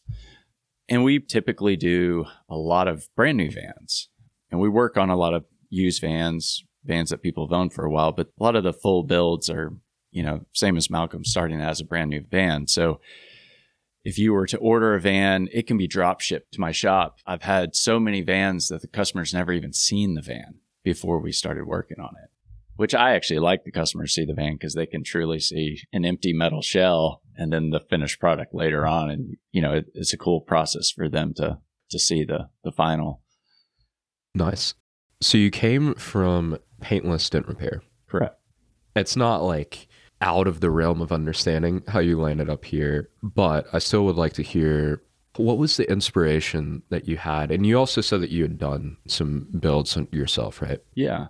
And 0.89 1.03
we 1.03 1.19
typically 1.19 1.75
do 1.75 2.25
a 2.49 2.55
lot 2.55 2.87
of 2.87 3.09
brand 3.15 3.37
new 3.37 3.51
vans 3.51 4.09
and 4.49 4.59
we 4.59 4.69
work 4.69 4.97
on 4.97 5.09
a 5.09 5.17
lot 5.17 5.33
of 5.33 5.45
used 5.69 6.01
vans, 6.01 6.63
vans 6.87 7.09
that 7.09 7.21
people 7.21 7.45
have 7.45 7.53
owned 7.53 7.73
for 7.73 7.85
a 7.85 7.91
while, 7.91 8.11
but 8.11 8.27
a 8.39 8.43
lot 8.43 8.55
of 8.55 8.63
the 8.63 8.73
full 8.73 9.03
builds 9.03 9.49
are, 9.49 9.73
you 10.11 10.23
know, 10.23 10.45
same 10.53 10.77
as 10.77 10.89
Malcolm 10.89 11.23
starting 11.23 11.61
as 11.61 11.79
a 11.79 11.85
brand 11.85 12.09
new 12.09 12.23
van. 12.29 12.67
So 12.67 12.99
if 14.03 14.17
you 14.17 14.31
were 14.31 14.47
to 14.47 14.57
order 14.57 14.95
a 14.95 15.01
van, 15.01 15.49
it 15.51 15.67
can 15.67 15.77
be 15.77 15.85
drop 15.85 16.21
shipped 16.21 16.53
to 16.53 16.61
my 16.61 16.71
shop. 16.71 17.17
I've 17.25 17.41
had 17.41 17.75
so 17.75 17.99
many 17.99 18.21
vans 18.21 18.69
that 18.69 18.81
the 18.81 18.87
customer's 18.87 19.33
never 19.33 19.51
even 19.51 19.73
seen 19.73 20.13
the 20.13 20.21
van 20.21 20.59
before 20.81 21.19
we 21.19 21.33
started 21.33 21.65
working 21.65 21.99
on 21.99 22.13
it, 22.23 22.29
which 22.77 22.95
I 22.95 23.15
actually 23.15 23.39
like 23.39 23.65
the 23.65 23.71
customers 23.71 24.13
see 24.13 24.23
the 24.23 24.33
van 24.33 24.53
because 24.53 24.75
they 24.75 24.85
can 24.85 25.03
truly 25.03 25.41
see 25.41 25.81
an 25.91 26.05
empty 26.05 26.31
metal 26.31 26.61
shell 26.61 27.21
and 27.35 27.51
then 27.51 27.71
the 27.71 27.81
finished 27.81 28.21
product 28.21 28.55
later 28.55 28.87
on. 28.87 29.09
And, 29.09 29.35
you 29.51 29.61
know, 29.61 29.73
it, 29.73 29.87
it's 29.93 30.13
a 30.13 30.17
cool 30.17 30.39
process 30.39 30.89
for 30.89 31.09
them 31.09 31.33
to, 31.35 31.57
to 31.89 31.99
see 31.99 32.23
the, 32.23 32.47
the 32.63 32.71
final. 32.71 33.21
Nice. 34.33 34.73
So 35.21 35.37
you 35.37 35.49
came 35.51 35.95
from 35.95 36.57
paintless 36.81 37.29
dent 37.29 37.47
repair. 37.47 37.81
Correct. 38.07 38.39
It's 38.95 39.15
not 39.15 39.43
like 39.43 39.87
out 40.21 40.47
of 40.47 40.59
the 40.59 40.71
realm 40.71 41.01
of 41.01 41.11
understanding 41.11 41.83
how 41.87 41.99
you 41.99 42.19
landed 42.19 42.49
up 42.49 42.65
here, 42.65 43.09
but 43.21 43.67
I 43.73 43.79
still 43.79 44.05
would 44.05 44.15
like 44.15 44.33
to 44.33 44.43
hear 44.43 45.01
What 45.37 45.57
was 45.57 45.77
the 45.77 45.89
inspiration 45.89 46.81
that 46.89 47.07
you 47.07 47.17
had? 47.17 47.51
And 47.51 47.65
you 47.65 47.77
also 47.77 48.01
said 48.01 48.21
that 48.21 48.31
you 48.31 48.43
had 48.43 48.57
done 48.57 48.97
some 49.07 49.47
builds 49.59 49.97
yourself, 50.11 50.61
right? 50.61 50.79
Yeah. 50.95 51.27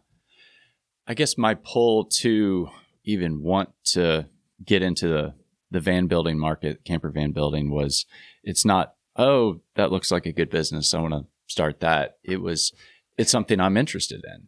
I 1.06 1.14
guess 1.14 1.38
my 1.38 1.56
pull 1.56 2.06
to 2.22 2.70
even 3.04 3.42
want 3.42 3.70
to 3.86 4.28
get 4.66 4.82
into 4.82 5.08
the, 5.08 5.34
the 5.72 5.80
van 5.80 6.08
building 6.08 6.40
market, 6.40 6.84
camper 6.86 7.10
van 7.10 7.32
building, 7.32 7.70
was 7.70 8.06
it's 8.44 8.66
not, 8.66 8.96
oh, 9.16 9.62
that 9.76 9.92
looks 9.92 10.12
like 10.12 10.26
a 10.26 10.32
good 10.32 10.50
business. 10.50 10.94
I 10.94 11.02
want 11.02 11.14
to 11.14 11.26
start 11.48 11.82
that. 11.82 12.18
It 12.24 12.42
was, 12.42 12.74
it's 13.18 13.32
something 13.32 13.60
I'm 13.60 13.78
interested 13.78 14.24
in. 14.24 14.48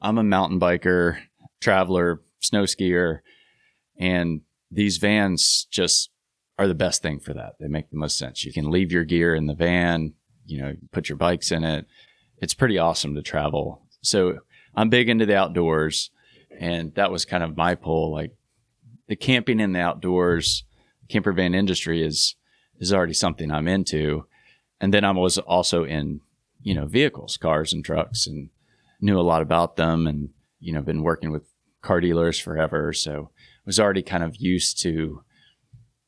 I'm 0.00 0.18
a 0.18 0.24
mountain 0.24 0.60
biker, 0.60 1.18
traveler, 1.60 2.22
snow 2.40 2.64
skier, 2.64 3.20
and 3.98 4.42
these 4.70 4.98
vans 4.98 5.66
just 5.70 6.10
are 6.58 6.68
the 6.68 6.74
best 6.74 7.02
thing 7.02 7.20
for 7.20 7.32
that. 7.34 7.54
They 7.58 7.68
make 7.68 7.90
the 7.90 7.96
most 7.96 8.18
sense. 8.18 8.44
You 8.44 8.52
can 8.52 8.70
leave 8.70 8.92
your 8.92 9.04
gear 9.04 9.34
in 9.34 9.46
the 9.46 9.54
van, 9.54 10.14
you 10.44 10.60
know, 10.60 10.74
put 10.90 11.08
your 11.08 11.16
bikes 11.16 11.50
in 11.50 11.64
it. 11.64 11.86
It's 12.38 12.54
pretty 12.54 12.78
awesome 12.78 13.14
to 13.14 13.22
travel. 13.22 13.82
So 14.02 14.38
I'm 14.74 14.90
big 14.90 15.08
into 15.08 15.26
the 15.26 15.36
outdoors 15.36 16.10
and 16.58 16.94
that 16.94 17.10
was 17.10 17.24
kind 17.24 17.42
of 17.42 17.56
my 17.56 17.74
pull. 17.74 18.12
Like 18.12 18.32
the 19.08 19.16
camping 19.16 19.60
in 19.60 19.72
the 19.72 19.80
outdoors, 19.80 20.64
camper 21.08 21.32
van 21.32 21.54
industry 21.54 22.02
is, 22.02 22.36
is 22.78 22.92
already 22.92 23.14
something 23.14 23.50
I'm 23.50 23.68
into. 23.68 24.26
And 24.80 24.92
then 24.92 25.04
I 25.04 25.12
was 25.12 25.38
also 25.38 25.84
in, 25.84 26.20
you 26.62 26.74
know, 26.74 26.86
vehicles, 26.86 27.36
cars 27.36 27.72
and 27.72 27.84
trucks 27.84 28.26
and 28.26 28.50
knew 29.00 29.18
a 29.18 29.22
lot 29.22 29.42
about 29.42 29.76
them 29.76 30.06
and, 30.06 30.30
you 30.60 30.72
know, 30.72 30.82
been 30.82 31.02
working 31.02 31.32
with 31.32 31.44
car 31.82 32.00
dealers 32.00 32.38
forever. 32.38 32.92
So 32.92 33.30
was 33.66 33.80
already 33.80 34.02
kind 34.02 34.22
of 34.22 34.36
used 34.36 34.80
to 34.82 35.22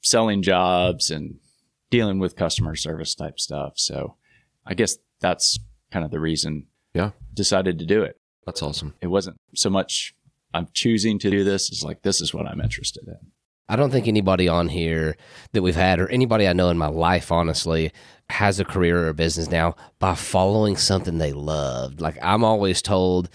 selling 0.03 0.43
jobs 0.43 1.11
and 1.11 1.37
dealing 1.91 2.19
with 2.19 2.37
customer 2.37 2.75
service 2.75 3.15
type 3.15 3.39
stuff. 3.39 3.75
So 3.77 4.17
I 4.67 4.75
guess 4.75 4.99
that's 5.21 5.59
kind 5.91 6.05
of 6.05 6.11
the 6.11 6.21
reason 6.21 6.67
yeah 6.93 7.11
decided 7.33 7.79
to 7.79 7.87
do 7.87 8.03
it. 8.03 8.19
That's 8.47 8.63
awesome. 8.63 8.95
It 9.01 9.07
wasn't 9.07 9.37
so 9.55 9.71
much 9.71 10.15
I'm 10.53 10.69
choosing 10.73 11.19
to 11.21 11.31
do 11.31 11.45
this. 11.45 11.71
It's 11.71 11.83
like 11.83 12.03
this 12.03 12.21
is 12.21 12.35
what 12.35 12.47
I'm 12.47 12.61
interested 12.61 13.07
in. 13.07 13.33
I 13.69 13.77
don't 13.77 13.91
think 13.91 14.07
anybody 14.07 14.49
on 14.49 14.69
here 14.69 15.17
that 15.53 15.63
we've 15.63 15.75
had 15.75 15.99
or 15.99 16.09
anybody 16.09 16.47
I 16.47 16.53
know 16.53 16.69
in 16.69 16.79
my 16.79 16.89
life, 16.89 17.33
honestly, 17.33 17.93
has 18.31 18.61
a 18.61 18.65
career 18.65 19.05
or 19.05 19.09
a 19.09 19.15
business 19.15 19.51
now 19.51 19.75
by 19.99 20.15
following 20.15 20.77
something 20.77 21.19
they 21.19 21.33
loved. 21.33 22.01
Like 22.01 22.19
I'm 22.23 22.45
always 22.45 22.83
told, 22.83 23.31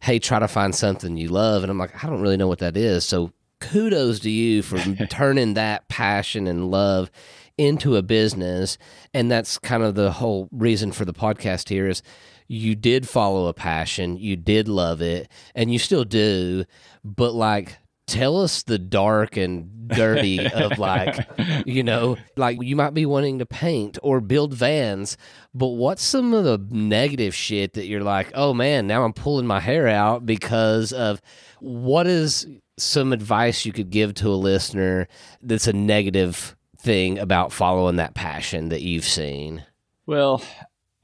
hey, 0.00 0.18
try 0.18 0.38
to 0.38 0.48
find 0.48 0.74
something 0.74 1.16
you 1.16 1.28
love. 1.28 1.62
And 1.62 1.70
I'm 1.70 1.78
like, 1.78 2.02
I 2.02 2.08
don't 2.08 2.20
really 2.20 2.36
know 2.36 2.48
what 2.48 2.60
that 2.60 2.76
is. 2.76 3.04
So 3.04 3.32
kudos 3.60 4.20
to 4.20 4.30
you 4.30 4.62
for 4.62 4.78
turning 5.10 5.54
that 5.54 5.88
passion 5.88 6.46
and 6.46 6.70
love 6.70 7.10
into 7.56 7.96
a 7.96 8.02
business. 8.02 8.78
And 9.12 9.30
that's 9.30 9.58
kind 9.58 9.82
of 9.82 9.94
the 9.94 10.12
whole 10.12 10.48
reason 10.50 10.92
for 10.92 11.04
the 11.04 11.14
podcast 11.14 11.68
here 11.68 11.88
is 11.88 12.02
you 12.48 12.74
did 12.74 13.08
follow 13.08 13.46
a 13.46 13.54
passion, 13.54 14.16
you 14.16 14.36
did 14.36 14.68
love 14.68 15.00
it, 15.00 15.28
and 15.54 15.72
you 15.72 15.78
still 15.78 16.04
do, 16.04 16.64
but 17.02 17.32
like 17.32 17.78
tell 18.06 18.40
us 18.40 18.62
the 18.62 18.78
dark 18.78 19.36
and 19.36 19.88
dirty 19.88 20.46
of 20.46 20.78
like 20.78 21.26
you 21.66 21.82
know 21.82 22.16
like 22.36 22.60
you 22.62 22.76
might 22.76 22.94
be 22.94 23.06
wanting 23.06 23.38
to 23.38 23.46
paint 23.46 23.98
or 24.02 24.20
build 24.20 24.54
vans 24.54 25.16
but 25.54 25.68
what's 25.68 26.02
some 26.02 26.32
of 26.32 26.44
the 26.44 26.58
negative 26.70 27.34
shit 27.34 27.74
that 27.74 27.86
you're 27.86 28.02
like 28.02 28.30
oh 28.34 28.54
man 28.54 28.86
now 28.86 29.04
i'm 29.04 29.12
pulling 29.12 29.46
my 29.46 29.60
hair 29.60 29.86
out 29.88 30.24
because 30.24 30.92
of 30.92 31.20
what 31.60 32.06
is 32.06 32.46
some 32.76 33.12
advice 33.12 33.64
you 33.64 33.72
could 33.72 33.90
give 33.90 34.14
to 34.14 34.28
a 34.28 34.34
listener 34.34 35.08
that's 35.42 35.66
a 35.66 35.72
negative 35.72 36.56
thing 36.84 37.18
about 37.18 37.52
following 37.52 37.96
that 37.96 38.14
passion 38.14 38.68
that 38.68 38.82
you've 38.82 39.06
seen? 39.06 39.64
Well, 40.06 40.42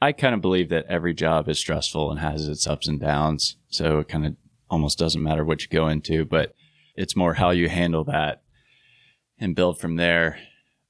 I 0.01 0.13
kind 0.13 0.35
of 0.35 0.41
believe 0.41 0.69
that 0.69 0.87
every 0.87 1.15
job 1.15 1.49
is 1.49 1.59
stressful 1.59 2.11
and 2.11 2.21
has 2.21 2.49
its 2.49 2.67
ups 2.67 2.87
and 2.87 3.01
downs. 3.01 3.57
So 3.69 3.99
it 3.99 4.09
kind 4.09 4.27
of 4.27 4.37
almost 4.69 4.99
doesn't 4.99 5.23
matter 5.23 5.45
what 5.45 5.63
you 5.63 5.69
go 5.69 5.89
into, 5.89 6.25
but 6.25 6.55
it's 7.01 7.17
more 7.17 7.33
how 7.33 7.51
you 7.51 7.67
handle 7.67 8.05
that 8.05 8.43
and 9.39 9.57
build 9.57 9.81
from 9.81 9.97
there. 9.97 10.39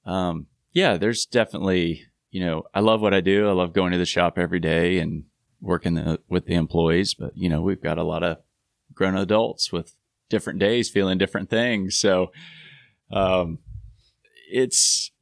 Um, 0.05 0.49
yeah, 0.73 0.97
there's 0.97 1.25
definitely, 1.25 2.03
you 2.33 2.45
know, 2.45 2.65
I 2.75 2.81
love 2.81 3.01
what 3.01 3.15
I 3.15 3.21
do. 3.21 3.49
I 3.49 3.53
love 3.53 3.73
going 3.73 3.93
to 3.93 3.99
the 3.99 4.05
shop 4.05 4.37
every 4.37 4.59
day 4.59 4.99
and 4.99 5.25
working 5.61 5.95
the, 5.95 6.19
with 6.29 6.47
the 6.47 6.55
employees, 6.55 7.15
but 7.15 7.31
you 7.37 7.49
know, 7.49 7.63
we've 7.63 7.83
got 7.83 7.97
a 7.97 8.03
lot 8.03 8.25
of 8.25 8.39
grown 8.93 9.17
adults 9.17 9.71
with 9.71 9.95
different 10.29 10.59
days 10.59 10.91
feeling 10.91 11.17
different 11.17 11.49
things. 11.49 11.97
So, 11.97 12.33
um, 13.13 13.59
it's 14.51 15.13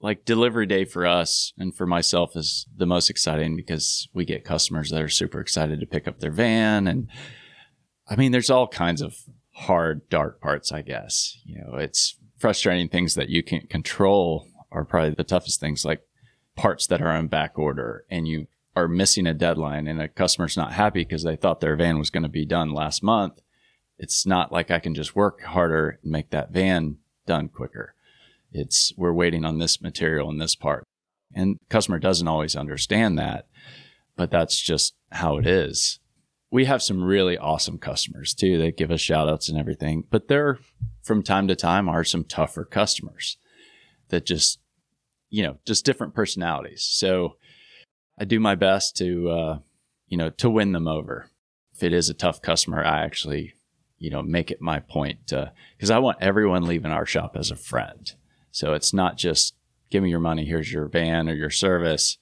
like 0.00 0.24
delivery 0.24 0.66
day 0.66 0.84
for 0.84 1.06
us 1.06 1.52
and 1.56 1.72
for 1.72 1.86
myself 1.86 2.34
is 2.34 2.66
the 2.76 2.86
most 2.86 3.08
exciting 3.08 3.54
because 3.54 4.08
we 4.12 4.24
get 4.24 4.44
customers 4.44 4.90
that 4.90 5.00
are 5.00 5.08
super 5.08 5.40
excited 5.40 5.78
to 5.78 5.86
pick 5.86 6.08
up 6.08 6.18
their 6.18 6.32
van. 6.32 6.88
And 6.88 7.06
I 8.08 8.16
mean, 8.16 8.32
there's 8.32 8.50
all 8.50 8.66
kinds 8.66 9.00
of 9.00 9.14
hard, 9.52 10.08
dark 10.08 10.40
parts, 10.40 10.72
I 10.72 10.82
guess. 10.82 11.38
You 11.44 11.58
know, 11.58 11.76
it's 11.76 12.16
frustrating 12.38 12.88
things 12.88 13.14
that 13.14 13.28
you 13.28 13.42
can't 13.42 13.70
control 13.70 14.48
are 14.70 14.84
probably 14.84 15.10
the 15.10 15.24
toughest 15.24 15.60
things 15.60 15.84
like 15.84 16.02
parts 16.56 16.86
that 16.86 17.00
are 17.00 17.10
on 17.10 17.28
back 17.28 17.58
order 17.58 18.04
and 18.10 18.26
you 18.26 18.46
are 18.74 18.88
missing 18.88 19.26
a 19.26 19.34
deadline 19.34 19.86
and 19.86 20.00
a 20.00 20.08
customer's 20.08 20.56
not 20.56 20.72
happy 20.72 21.04
because 21.04 21.22
they 21.22 21.36
thought 21.36 21.60
their 21.60 21.76
van 21.76 21.98
was 21.98 22.10
going 22.10 22.22
to 22.22 22.28
be 22.28 22.44
done 22.44 22.72
last 22.72 23.02
month 23.02 23.40
it's 24.02 24.26
not 24.26 24.50
like 24.50 24.70
I 24.70 24.80
can 24.80 24.94
just 24.94 25.14
work 25.14 25.42
harder 25.42 26.00
and 26.02 26.10
make 26.10 26.30
that 26.30 26.50
van 26.50 26.98
done 27.24 27.48
quicker. 27.48 27.94
It's 28.50 28.92
we're 28.96 29.12
waiting 29.12 29.44
on 29.44 29.58
this 29.58 29.80
material 29.80 30.28
and 30.28 30.40
this 30.40 30.56
part. 30.56 30.82
And 31.32 31.58
customer 31.70 32.00
doesn't 32.00 32.26
always 32.26 32.56
understand 32.56 33.16
that, 33.18 33.46
but 34.16 34.32
that's 34.32 34.60
just 34.60 34.94
how 35.12 35.38
it 35.38 35.46
is. 35.46 36.00
We 36.52 36.66
have 36.66 36.82
some 36.82 37.02
really 37.02 37.36
awesome 37.36 37.78
customers 37.78 38.34
too. 38.34 38.58
They 38.58 38.70
give 38.70 38.92
us 38.92 39.00
shout 39.00 39.28
outs 39.28 39.48
and 39.48 39.58
everything, 39.58 40.04
but 40.10 40.28
there 40.28 40.58
from 41.02 41.24
time 41.24 41.48
to 41.48 41.56
time 41.56 41.88
are 41.88 42.04
some 42.04 42.22
tougher 42.22 42.64
customers 42.64 43.38
that 44.10 44.24
just, 44.24 44.60
you 45.30 45.42
know, 45.42 45.56
just 45.66 45.84
different 45.84 46.14
personalities. 46.14 46.82
So 46.82 47.36
I 48.20 48.24
do 48.24 48.38
my 48.38 48.54
best 48.54 48.96
to, 48.98 49.30
uh, 49.30 49.58
you 50.06 50.16
know, 50.16 50.30
to 50.30 50.48
win 50.48 50.72
them 50.72 50.86
over. 50.86 51.30
If 51.74 51.82
it 51.82 51.92
is 51.92 52.08
a 52.08 52.14
tough 52.14 52.40
customer, 52.40 52.84
I 52.84 53.02
actually 53.02 53.54
you 54.02 54.10
know, 54.10 54.20
make 54.20 54.50
it 54.50 54.60
my 54.60 54.80
point 54.80 55.28
to, 55.28 55.52
because 55.76 55.92
I 55.92 56.00
want 56.00 56.18
everyone 56.20 56.66
leaving 56.66 56.90
our 56.90 57.06
shop 57.06 57.36
as 57.36 57.52
a 57.52 57.56
friend. 57.56 58.12
So 58.50 58.74
it's 58.74 58.92
not 58.92 59.16
just 59.16 59.54
give 59.90 60.02
me 60.02 60.10
your 60.10 60.18
money, 60.18 60.44
here's 60.44 60.72
your 60.72 60.88
van 60.88 61.28
or 61.28 61.34
your 61.34 61.50
service. 61.50 62.18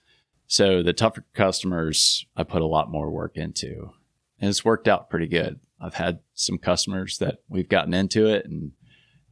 So 0.47 0.83
the 0.83 0.93
tougher 0.93 1.25
customers, 1.33 2.27
I 2.37 2.43
put 2.43 2.61
a 2.61 2.67
lot 2.67 2.91
more 2.91 3.11
work 3.11 3.39
into, 3.39 3.93
and 4.41 4.49
it's 4.49 4.65
worked 4.65 4.89
out 4.89 5.11
pretty 5.11 5.29
good. 5.29 5.61
I've 5.81 5.95
had 5.95 6.21
some 6.35 6.59
customers 6.59 7.19
that 7.19 7.39
we've 7.49 7.69
gotten 7.69 7.95
into 7.95 8.27
it, 8.27 8.45
and 8.47 8.73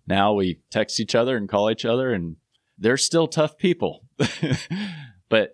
now 0.07 0.35
we 0.35 0.61
text 0.71 1.01
each 1.01 1.15
other 1.15 1.37
and 1.37 1.49
call 1.49 1.71
each 1.71 1.85
other, 1.85 2.13
and 2.13 2.37
they're 2.79 2.97
still 2.97 3.27
tough 3.27 3.59
people. 3.59 4.05
but 5.29 5.53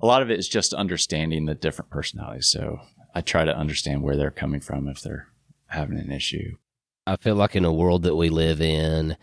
a 0.00 0.06
lot 0.06 0.22
of 0.22 0.30
it 0.30 0.38
is 0.38 0.48
just 0.48 0.72
understanding 0.72 1.46
the 1.46 1.54
different 1.54 1.90
personalities. 1.90 2.48
So 2.48 2.80
I 3.14 3.20
try 3.20 3.44
to 3.44 3.56
understand 3.56 4.02
where 4.02 4.16
they're 4.16 4.30
coming 4.30 4.60
from 4.60 4.88
if 4.88 5.00
they're 5.00 5.28
having 5.66 5.98
an 5.98 6.12
issue. 6.12 6.56
I 7.06 7.16
feel 7.16 7.34
like 7.34 7.56
in 7.56 7.64
a 7.64 7.72
world 7.72 8.02
that 8.02 8.16
we 8.16 8.28
live 8.28 8.60
in, 8.60 9.16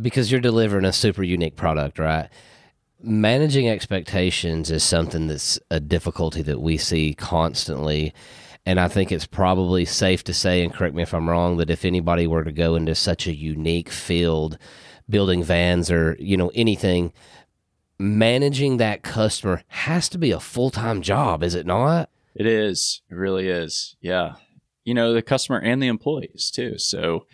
because 0.00 0.32
you're 0.32 0.40
delivering 0.40 0.84
a 0.84 0.92
super 0.92 1.22
unique 1.22 1.56
product, 1.56 1.98
right? 1.98 2.28
Managing 3.00 3.68
expectations 3.68 4.70
is 4.70 4.82
something 4.82 5.26
that's 5.26 5.58
a 5.70 5.78
difficulty 5.78 6.42
that 6.42 6.60
we 6.60 6.78
see 6.78 7.14
constantly. 7.14 8.14
And 8.66 8.80
I 8.80 8.88
think 8.88 9.12
it's 9.12 9.26
probably 9.26 9.84
safe 9.84 10.24
to 10.24 10.34
say, 10.34 10.62
and 10.62 10.74
correct 10.74 10.94
me 10.94 11.02
if 11.02 11.14
I'm 11.14 11.30
wrong, 11.30 11.56
that 11.58 11.70
if 11.70 11.84
anybody 11.84 12.26
were 12.26 12.44
to 12.44 12.52
go 12.52 12.74
into 12.74 12.94
such 12.94 13.26
a 13.26 13.34
unique 13.34 13.88
field, 13.88 14.58
building 15.08 15.44
vans 15.44 15.90
or, 15.90 16.16
you 16.18 16.36
know, 16.36 16.50
anything, 16.54 17.12
managing 17.98 18.78
that 18.78 19.02
customer 19.02 19.62
has 19.68 20.08
to 20.08 20.18
be 20.18 20.32
a 20.32 20.40
full 20.40 20.70
time 20.70 21.00
job, 21.00 21.42
is 21.44 21.54
it 21.54 21.64
not? 21.64 22.10
It 22.34 22.46
is. 22.46 23.02
It 23.08 23.14
really 23.14 23.48
is. 23.48 23.96
Yeah 24.00 24.34
you 24.86 24.94
know, 24.94 25.12
the 25.12 25.20
customer 25.20 25.58
and 25.58 25.82
the 25.82 25.88
employees 25.88 26.50
too. 26.50 26.78
So 26.78 27.26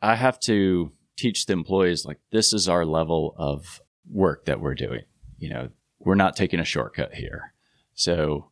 I 0.00 0.16
have 0.16 0.40
to 0.40 0.90
teach 1.16 1.46
the 1.46 1.52
employees 1.52 2.04
like 2.06 2.18
this 2.32 2.52
is 2.54 2.68
our 2.68 2.86
level 2.86 3.34
of 3.36 3.80
work 4.10 4.46
that 4.46 4.58
we're 4.58 4.74
doing. 4.74 5.02
You 5.38 5.50
know, 5.50 5.68
we're 6.00 6.14
not 6.14 6.34
taking 6.34 6.58
a 6.58 6.64
shortcut 6.64 7.14
here. 7.14 7.52
So 7.94 8.50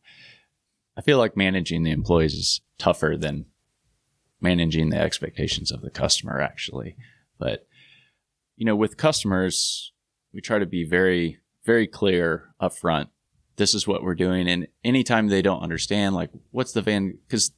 I 0.97 1.01
feel 1.01 1.17
like 1.17 1.37
managing 1.37 1.83
the 1.83 1.91
employees 1.91 2.33
is 2.33 2.61
tougher 2.77 3.15
than 3.17 3.45
managing 4.39 4.89
the 4.89 4.99
expectations 4.99 5.71
of 5.71 5.81
the 5.81 5.89
customer 5.91 6.41
actually. 6.41 6.95
But 7.37 7.67
you 8.55 8.65
know, 8.65 8.75
with 8.75 8.97
customers, 8.97 9.93
we 10.33 10.41
try 10.41 10.59
to 10.59 10.65
be 10.65 10.83
very 10.83 11.39
very 11.65 11.87
clear 11.87 12.53
upfront. 12.61 13.07
This 13.55 13.73
is 13.73 13.87
what 13.87 14.03
we're 14.03 14.15
doing 14.15 14.47
and 14.47 14.67
anytime 14.83 15.27
they 15.27 15.41
don't 15.41 15.61
understand 15.61 16.15
like 16.15 16.31
what's 16.51 16.71
the 16.71 16.81
van 16.81 17.17
cuz 17.29 17.51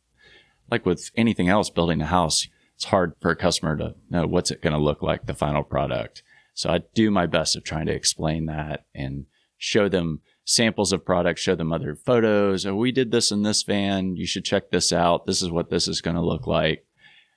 like 0.69 0.85
with 0.85 1.11
anything 1.15 1.49
else 1.49 1.69
building 1.69 2.01
a 2.01 2.05
house, 2.05 2.47
it's 2.75 2.85
hard 2.85 3.13
for 3.21 3.31
a 3.31 3.35
customer 3.35 3.77
to 3.77 3.95
know 4.09 4.25
what's 4.25 4.51
it 4.51 4.61
going 4.61 4.73
to 4.73 4.79
look 4.79 5.01
like, 5.01 5.25
the 5.25 5.33
final 5.33 5.63
product. 5.63 6.23
So 6.53 6.69
I 6.69 6.81
do 6.93 7.11
my 7.11 7.25
best 7.25 7.55
of 7.55 7.63
trying 7.63 7.85
to 7.87 7.93
explain 7.93 8.45
that 8.47 8.85
and 8.93 9.25
show 9.57 9.89
them 9.89 10.21
samples 10.45 10.91
of 10.91 11.05
products, 11.05 11.41
show 11.41 11.55
them 11.55 11.71
other 11.71 11.95
photos. 11.95 12.65
Oh, 12.65 12.75
we 12.75 12.91
did 12.91 13.11
this 13.11 13.31
in 13.31 13.43
this 13.43 13.63
van. 13.63 14.15
You 14.15 14.25
should 14.25 14.45
check 14.45 14.71
this 14.71 14.91
out. 14.91 15.25
This 15.25 15.41
is 15.41 15.49
what 15.49 15.69
this 15.69 15.87
is 15.87 16.01
going 16.01 16.15
to 16.15 16.21
look 16.21 16.47
like. 16.47 16.85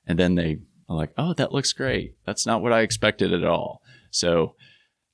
And 0.06 0.18
then 0.18 0.34
they 0.34 0.58
are 0.88 0.96
like, 0.96 1.12
oh, 1.16 1.32
that 1.34 1.52
looks 1.52 1.72
great. 1.72 2.16
That's 2.24 2.46
not 2.46 2.62
what 2.62 2.72
I 2.72 2.80
expected 2.80 3.32
at 3.32 3.44
all. 3.44 3.82
So, 4.10 4.54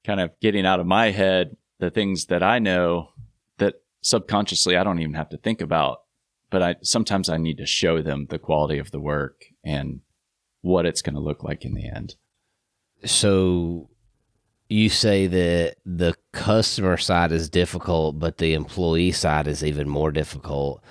kind 0.04 0.20
of 0.20 0.30
getting 0.40 0.66
out 0.66 0.80
of 0.80 0.86
my 0.86 1.10
head 1.10 1.56
the 1.78 1.90
things 1.90 2.26
that 2.26 2.42
I 2.42 2.58
know 2.58 3.10
that 3.58 3.74
subconsciously 4.02 4.76
I 4.76 4.84
don't 4.84 5.00
even 5.00 5.14
have 5.14 5.30
to 5.30 5.36
think 5.36 5.60
about. 5.60 5.98
But 6.50 6.62
I 6.62 6.76
sometimes 6.82 7.28
I 7.28 7.38
need 7.38 7.56
to 7.58 7.66
show 7.66 8.02
them 8.02 8.26
the 8.28 8.38
quality 8.38 8.78
of 8.78 8.90
the 8.90 9.00
work 9.00 9.44
and 9.64 10.00
what 10.60 10.86
it's 10.86 11.02
going 11.02 11.14
to 11.14 11.20
look 11.20 11.42
like 11.42 11.64
in 11.64 11.74
the 11.74 11.88
end. 11.88 12.16
So 13.04 13.88
you 14.72 14.88
say 14.88 15.26
that 15.26 15.76
the 15.84 16.14
customer 16.32 16.96
side 16.96 17.30
is 17.30 17.50
difficult, 17.50 18.18
but 18.18 18.38
the 18.38 18.54
employee 18.54 19.12
side 19.12 19.46
is 19.46 19.62
even 19.62 19.88
more 19.88 20.10
difficult. 20.10 20.82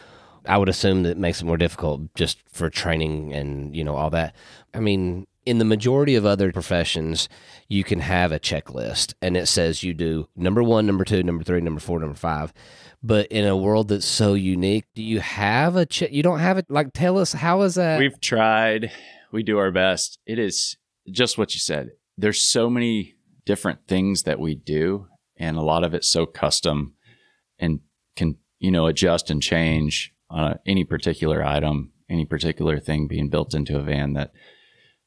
I 0.45 0.57
would 0.57 0.69
assume 0.69 1.03
that 1.03 1.17
makes 1.17 1.41
it 1.41 1.45
more 1.45 1.57
difficult 1.57 2.13
just 2.15 2.39
for 2.51 2.69
training 2.69 3.33
and 3.33 3.75
you 3.75 3.83
know 3.83 3.95
all 3.95 4.09
that. 4.11 4.35
I 4.73 4.79
mean, 4.79 5.27
in 5.45 5.57
the 5.57 5.65
majority 5.65 6.15
of 6.15 6.25
other 6.25 6.51
professions, 6.51 7.27
you 7.67 7.83
can 7.83 7.99
have 7.99 8.31
a 8.31 8.39
checklist 8.39 9.13
and 9.21 9.35
it 9.35 9.47
says 9.47 9.83
you 9.83 9.93
do 9.93 10.27
number 10.35 10.63
one, 10.63 10.85
number 10.85 11.03
two, 11.03 11.23
number 11.23 11.43
three, 11.43 11.61
number 11.61 11.81
four, 11.81 11.99
number 11.99 12.15
five. 12.15 12.53
But 13.03 13.27
in 13.27 13.47
a 13.47 13.57
world 13.57 13.87
that's 13.87 14.05
so 14.05 14.35
unique, 14.35 14.85
do 14.93 15.01
you 15.01 15.19
have 15.19 15.75
a 15.75 15.87
check? 15.87 16.11
You 16.11 16.21
don't 16.21 16.39
have 16.39 16.59
it. 16.59 16.69
Like, 16.69 16.93
tell 16.93 17.17
us 17.17 17.33
how 17.33 17.63
is 17.63 17.75
that? 17.75 17.97
We've 17.97 18.21
tried. 18.21 18.91
We 19.31 19.41
do 19.41 19.57
our 19.57 19.71
best. 19.71 20.19
It 20.27 20.37
is 20.37 20.77
just 21.09 21.37
what 21.37 21.55
you 21.55 21.59
said. 21.59 21.91
There's 22.17 22.41
so 22.41 22.69
many 22.69 23.15
different 23.51 23.85
things 23.85 24.23
that 24.23 24.39
we 24.39 24.55
do, 24.55 25.07
and 25.35 25.57
a 25.57 25.61
lot 25.61 25.83
of 25.83 25.93
it's 25.93 26.07
so 26.07 26.25
custom 26.25 26.93
and 27.59 27.81
can 28.15 28.37
you 28.59 28.71
know 28.71 28.87
adjust 28.87 29.29
and 29.29 29.43
change 29.43 30.13
on 30.29 30.57
any 30.65 30.85
particular 30.85 31.43
item, 31.43 31.91
any 32.09 32.23
particular 32.25 32.79
thing 32.79 33.09
being 33.09 33.27
built 33.27 33.53
into 33.53 33.77
a 33.77 33.81
van 33.81 34.13
that 34.13 34.31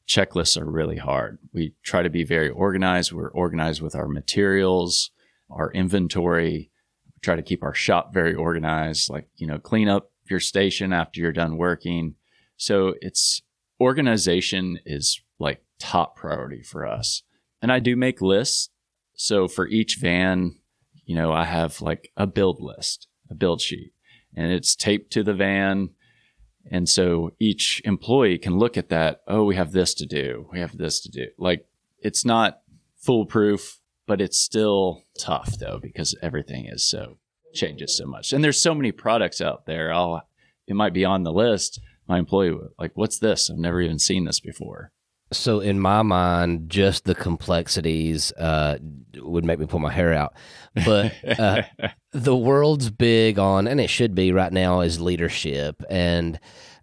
checklists 0.07 0.61
are 0.61 0.69
really 0.69 0.97
hard. 0.97 1.39
We 1.53 1.73
try 1.81 2.03
to 2.03 2.09
be 2.11 2.23
very 2.23 2.49
organized. 2.49 3.11
We're 3.11 3.31
organized 3.31 3.81
with 3.81 3.95
our 3.95 4.07
materials, 4.07 5.09
our 5.49 5.71
inventory. 5.71 6.69
We 7.07 7.19
try 7.23 7.35
to 7.35 7.41
keep 7.41 7.63
our 7.63 7.73
shop 7.73 8.13
very 8.13 8.35
organized, 8.35 9.09
like, 9.09 9.27
you 9.37 9.47
know, 9.47 9.57
clean 9.57 9.89
up 9.89 10.11
your 10.29 10.39
station 10.39 10.93
after 10.93 11.19
you're 11.19 11.31
done 11.31 11.57
working. 11.57 12.13
So 12.57 12.93
it's 13.01 13.41
organization 13.81 14.77
is 14.85 15.19
like 15.39 15.63
top 15.79 16.15
priority 16.15 16.61
for 16.61 16.85
us. 16.85 17.23
And 17.65 17.71
I 17.71 17.79
do 17.79 17.95
make 17.95 18.21
lists. 18.21 18.69
So 19.15 19.47
for 19.47 19.67
each 19.67 19.97
van, 19.99 20.59
you 21.03 21.15
know, 21.15 21.31
I 21.31 21.45
have 21.45 21.81
like 21.81 22.11
a 22.15 22.27
build 22.27 22.61
list, 22.61 23.07
a 23.27 23.33
build 23.33 23.59
sheet, 23.59 23.91
and 24.35 24.51
it's 24.51 24.75
taped 24.75 25.11
to 25.13 25.23
the 25.23 25.33
van 25.33 25.89
and 26.69 26.87
so 26.87 27.31
each 27.39 27.81
employee 27.83 28.37
can 28.37 28.59
look 28.59 28.77
at 28.77 28.89
that. 28.89 29.21
Oh, 29.27 29.45
we 29.45 29.55
have 29.55 29.71
this 29.71 29.95
to 29.95 30.05
do. 30.05 30.47
We 30.51 30.59
have 30.59 30.77
this 30.77 30.99
to 30.99 31.09
do. 31.09 31.25
Like 31.39 31.65
it's 31.97 32.23
not 32.23 32.61
foolproof, 32.97 33.79
but 34.05 34.21
it's 34.21 34.37
still 34.37 35.01
tough 35.19 35.57
though, 35.57 35.79
because 35.81 36.15
everything 36.21 36.67
is 36.67 36.87
so 36.87 37.17
changes 37.51 37.97
so 37.97 38.05
much. 38.05 38.31
And 38.31 38.43
there's 38.43 38.61
so 38.61 38.75
many 38.75 38.91
products 38.91 39.41
out 39.41 39.65
there. 39.65 39.91
I'll, 39.91 40.21
it 40.67 40.75
might 40.75 40.93
be 40.93 41.03
on 41.03 41.23
the 41.23 41.33
list. 41.33 41.79
My 42.07 42.19
employee, 42.19 42.55
like, 42.77 42.91
what's 42.93 43.17
this? 43.17 43.49
I've 43.49 43.57
never 43.57 43.81
even 43.81 43.97
seen 43.97 44.25
this 44.25 44.39
before. 44.39 44.91
So 45.31 45.59
in 45.59 45.79
my 45.79 46.03
mind, 46.03 46.69
just 46.69 47.05
the 47.05 47.15
complexities 47.15 48.31
uh, 48.33 48.77
would 49.17 49.43
make 49.43 49.59
me 49.59 49.65
pull 49.65 49.79
my 49.79 49.91
hair 49.91 50.13
out. 50.13 50.33
But 50.85 51.13
uh, 51.39 51.63
the 52.11 52.35
world's 52.35 52.89
big 52.89 53.39
on, 53.39 53.67
and 53.67 53.81
it 53.81 53.89
should 53.89 54.13
be 54.13 54.31
right 54.31 54.53
now, 54.53 54.81
is 54.81 55.01
leadership, 55.01 55.81
and 55.89 56.39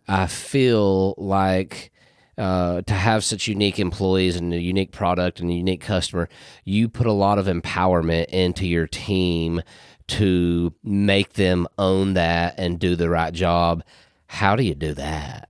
I 0.09 0.27
feel 0.27 1.15
like 1.17 1.93
uh, 2.37 2.83
to 2.83 2.95
have 2.95 3.25
such 3.25 3.47
unique 3.47 3.79
employees 3.79 4.37
and 4.37 4.53
a 4.53 4.61
unique 4.61 4.91
product 4.91 5.41
and 5.41 5.51
a 5.51 5.55
unique 5.55 5.83
customer, 5.83 6.29
you 6.65 6.89
put 6.89 7.07
a 7.07 7.13
lot 7.13 7.39
of 7.39 7.47
empowerment 7.47 8.27
into 8.27 8.67
your 8.67 8.87
team 8.87 9.63
to 10.09 10.75
make 10.83 11.35
them 11.35 11.67
own 11.79 12.15
that 12.15 12.55
and 12.59 12.79
do 12.79 12.97
the 12.97 13.09
right 13.09 13.33
job. 13.33 13.85
How 14.27 14.57
do 14.57 14.65
you 14.65 14.75
do 14.75 14.95
that? 14.95 15.49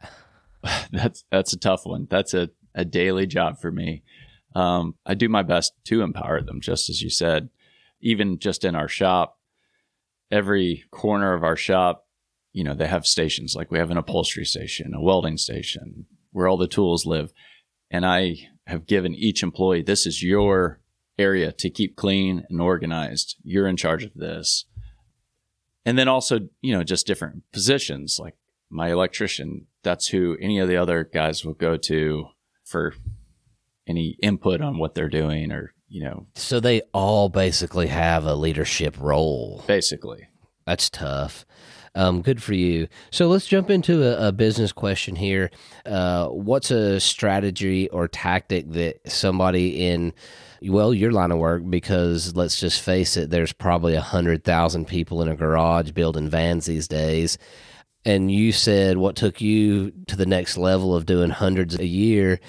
that's 0.93 1.25
that's 1.31 1.53
a 1.53 1.59
tough 1.59 1.87
one. 1.87 2.07
That's 2.11 2.35
a 2.35 2.51
a 2.75 2.85
daily 2.85 3.27
job 3.27 3.61
for 3.61 3.71
me. 3.71 4.03
Um, 4.55 4.97
I 5.07 5.15
do 5.15 5.29
my 5.29 5.43
best 5.43 5.73
to 5.85 6.03
empower 6.03 6.43
them, 6.43 6.61
just 6.61 6.91
as 6.91 7.03
you 7.03 7.11
said. 7.11 7.49
Even 8.01 8.39
just 8.39 8.65
in 8.65 8.75
our 8.75 8.89
shop, 8.89 9.39
every 10.31 10.85
corner 10.91 11.35
of 11.35 11.45
our 11.45 11.57
shop, 11.57 12.07
you 12.53 12.65
know, 12.65 12.75
they 12.75 12.87
have 12.87 13.07
stations. 13.07 13.55
Like 13.55 13.71
we 13.71 13.79
have 13.79 13.91
an 13.91 13.97
upholstery 13.97 14.45
station, 14.45 14.93
a 14.95 15.01
welding 15.01 15.39
station, 15.39 16.07
where 16.33 16.49
all 16.49 16.57
the 16.57 16.67
tools 16.67 17.07
live. 17.07 17.33
And 17.91 18.05
I 18.05 18.37
have 18.67 18.87
given 18.87 19.15
each 19.15 19.43
employee, 19.43 19.83
this 19.83 20.07
is 20.07 20.23
your 20.23 20.81
area 21.19 21.53
to 21.53 21.71
keep 21.71 21.97
clean 21.97 22.45
and 22.49 22.61
organized. 22.61 23.37
You're 23.43 23.69
in 23.69 23.77
charge 23.77 24.03
of 24.05 24.15
this. 24.15 24.67
And 25.85 25.99
then 25.99 26.09
also, 26.09 26.41
you 26.61 26.77
know, 26.77 26.85
just 26.85 27.07
different 27.07 27.43
positions. 27.53 28.19
Like 28.21 28.35
my 28.71 28.91
electrician, 28.91 29.67
that's 29.83 30.09
who 30.09 30.37
any 30.41 30.59
of 30.59 30.69
the 30.69 30.77
other 30.77 31.05
guys 31.05 31.45
will 31.45 31.55
go 31.55 31.77
to 31.77 32.27
for 32.73 32.95
any 33.87 34.17
input 34.23 34.61
on 34.61 34.79
what 34.79 34.95
they're 34.95 35.09
doing 35.09 35.53
or 35.53 35.73
you 35.89 36.03
know. 36.03 36.27
So 36.35 36.59
they 36.59 36.81
all 36.93 37.29
basically 37.29 37.87
have 37.89 38.25
a 38.25 38.35
leadership 38.35 38.97
role. 38.99 39.63
Basically. 39.67 40.27
That's 40.67 40.89
tough. 40.89 41.45
Um, 41.95 42.23
good 42.23 42.43
for 42.43 42.55
you. 42.55 42.89
So 43.11 43.29
let's 43.29 43.47
jump 43.47 43.69
into 43.69 44.03
a, 44.03 44.29
a 44.29 44.33
business 44.33 44.73
question 44.73 45.15
here. 45.15 45.51
Uh, 45.85 46.29
what's 46.29 46.71
a 46.71 46.99
strategy 46.99 47.91
or 47.91 48.09
tactic 48.09 48.71
that 48.73 49.01
somebody 49.11 49.87
in 49.87 50.15
well 50.63 50.95
your 50.95 51.13
line 51.13 51.33
of 51.33 51.39
work 51.39 51.69
because 51.69 52.37
let's 52.37 52.61
just 52.61 52.81
face 52.81 53.17
it 53.17 53.31
there's 53.31 53.53
probably 53.53 53.97
a 53.97 54.01
hundred 54.01 54.45
thousand 54.45 54.87
people 54.87 55.21
in 55.21 55.27
a 55.27 55.35
garage 55.35 55.91
building 55.91 56.29
vans 56.29 56.67
these 56.67 56.87
days 56.87 57.37
and 58.05 58.31
you 58.31 58.53
said 58.53 58.97
what 58.97 59.17
took 59.17 59.41
you 59.41 59.93
to 60.07 60.17
the 60.17 60.27
next 60.27 60.57
level 60.57 60.95
of 60.95 61.07
doing 61.07 61.31
hundreds 61.31 61.79
a 61.79 61.87
year 61.87 62.41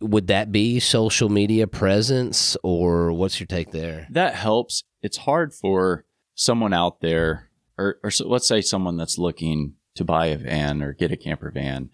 would 0.00 0.26
that 0.26 0.52
be 0.52 0.80
social 0.80 1.28
media 1.28 1.66
presence 1.66 2.56
or 2.62 3.12
what's 3.12 3.40
your 3.40 3.46
take 3.46 3.70
there? 3.70 4.06
That 4.10 4.34
helps. 4.34 4.82
It's 5.02 5.16
hard 5.18 5.54
for 5.54 6.04
someone 6.34 6.74
out 6.74 7.00
there 7.00 7.50
or, 7.78 7.96
or 8.02 8.10
so, 8.10 8.28
let's 8.28 8.46
say 8.46 8.60
someone 8.60 8.96
that's 8.96 9.18
looking 9.18 9.74
to 9.96 10.04
buy 10.04 10.26
a 10.26 10.36
van 10.36 10.82
or 10.82 10.92
get 10.92 11.12
a 11.12 11.16
camper 11.16 11.50
van. 11.50 11.90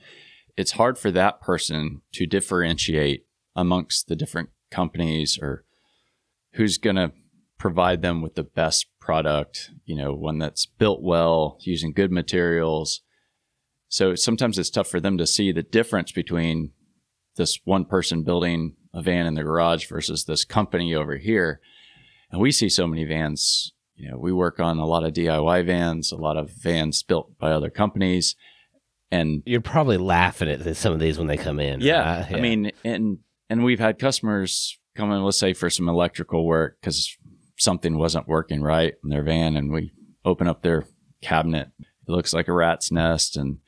It's 0.56 0.72
hard 0.72 0.98
for 0.98 1.10
that 1.12 1.40
person 1.40 2.02
to 2.12 2.26
differentiate 2.26 3.26
amongst 3.54 4.08
the 4.08 4.16
different 4.16 4.50
companies 4.70 5.38
or 5.40 5.64
who's 6.54 6.78
going 6.78 6.96
to 6.96 7.12
provide 7.58 8.02
them 8.02 8.22
with 8.22 8.34
the 8.34 8.42
best 8.42 8.86
product, 9.10 9.72
you 9.86 9.96
know, 9.96 10.14
one 10.14 10.38
that's 10.38 10.66
built 10.66 11.02
well, 11.02 11.58
using 11.62 11.92
good 11.92 12.12
materials. 12.12 13.00
So 13.88 14.14
sometimes 14.14 14.56
it's 14.56 14.70
tough 14.70 14.86
for 14.86 15.00
them 15.00 15.18
to 15.18 15.26
see 15.26 15.50
the 15.50 15.64
difference 15.64 16.12
between 16.12 16.70
this 17.34 17.58
one 17.64 17.86
person 17.86 18.22
building 18.22 18.76
a 18.94 19.02
van 19.02 19.26
in 19.26 19.34
the 19.34 19.42
garage 19.42 19.88
versus 19.88 20.26
this 20.26 20.44
company 20.44 20.94
over 20.94 21.16
here. 21.16 21.60
And 22.30 22.40
we 22.40 22.52
see 22.52 22.68
so 22.68 22.86
many 22.86 23.04
vans, 23.04 23.72
you 23.96 24.08
know, 24.08 24.16
we 24.16 24.32
work 24.32 24.60
on 24.60 24.78
a 24.78 24.86
lot 24.86 25.02
of 25.02 25.12
DIY 25.12 25.66
vans, 25.66 26.12
a 26.12 26.16
lot 26.16 26.36
of 26.36 26.52
vans 26.52 27.02
built 27.02 27.36
by 27.36 27.50
other 27.50 27.68
companies. 27.68 28.36
And 29.10 29.42
you're 29.44 29.60
probably 29.60 29.96
laughing 29.96 30.48
at 30.48 30.76
some 30.76 30.92
of 30.92 31.00
these 31.00 31.18
when 31.18 31.26
they 31.26 31.36
come 31.36 31.58
in. 31.58 31.80
Yeah. 31.80 32.20
Right? 32.20 32.30
yeah. 32.30 32.36
I 32.36 32.40
mean, 32.40 32.70
and, 32.84 33.18
and 33.48 33.64
we've 33.64 33.80
had 33.80 33.98
customers 33.98 34.78
come 34.96 35.10
in, 35.10 35.24
let's 35.24 35.36
say 35.36 35.52
for 35.52 35.68
some 35.68 35.88
electrical 35.88 36.46
work 36.46 36.78
because 36.80 37.16
something 37.60 37.98
wasn't 37.98 38.28
working 38.28 38.62
right 38.62 38.94
in 39.04 39.10
their 39.10 39.22
van 39.22 39.56
and 39.56 39.70
we 39.70 39.92
open 40.24 40.48
up 40.48 40.62
their 40.62 40.84
cabinet. 41.22 41.70
It 41.78 42.10
looks 42.10 42.32
like 42.32 42.48
a 42.48 42.52
rat's 42.52 42.90
nest 42.90 43.36
and 43.36 43.58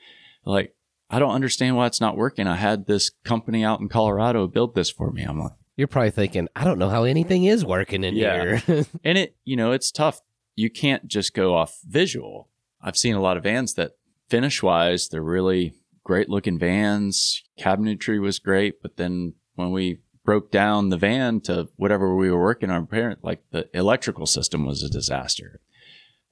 like, 0.45 0.75
I 1.11 1.19
don't 1.19 1.35
understand 1.35 1.77
why 1.77 1.87
it's 1.87 2.01
not 2.01 2.17
working. 2.17 2.47
I 2.47 2.57
had 2.57 2.87
this 2.87 3.11
company 3.25 3.65
out 3.65 3.81
in 3.81 3.89
Colorado 3.89 4.47
build 4.47 4.75
this 4.75 4.91
for 4.91 5.13
me. 5.13 5.23
I'm 5.23 5.39
like, 5.39 5.53
you're 5.77 5.89
probably 5.89 6.11
thinking, 6.11 6.49
I 6.57 6.65
don't 6.65 6.79
know 6.79 6.89
how 6.89 7.05
anything 7.05 7.45
is 7.45 7.65
working 7.65 8.03
in 8.03 8.15
yeah. 8.15 8.57
here. 8.57 8.87
and 9.05 9.19
it, 9.19 9.37
you 9.45 9.57
know, 9.57 9.73
it's 9.73 9.91
tough. 9.91 10.21
You 10.55 10.71
can't 10.71 11.07
just 11.07 11.35
go 11.35 11.55
off 11.55 11.79
visual. 11.87 12.49
I've 12.81 12.97
seen 12.97 13.15
a 13.15 13.21
lot 13.21 13.37
of 13.37 13.43
vans 13.43 13.75
that 13.75 13.93
finish 14.29 14.63
wise, 14.63 15.09
they're 15.09 15.23
really 15.23 15.75
great 16.05 16.29
looking 16.29 16.59
vans. 16.59 17.43
Cabinetry 17.61 18.21
was 18.21 18.39
great, 18.39 18.81
but 18.83 18.97
then 18.97 19.35
when 19.55 19.71
we 19.71 20.01
broke 20.25 20.51
down 20.51 20.89
the 20.89 20.97
van 20.97 21.41
to 21.41 21.69
whatever 21.77 22.15
we 22.15 22.31
were 22.31 22.41
working 22.41 22.71
on 22.71 22.87
parent 22.87 23.21
like 23.23 23.43
the 23.51 23.69
electrical 23.75 24.27
system 24.27 24.65
was 24.65 24.83
a 24.83 24.89
disaster 24.89 25.61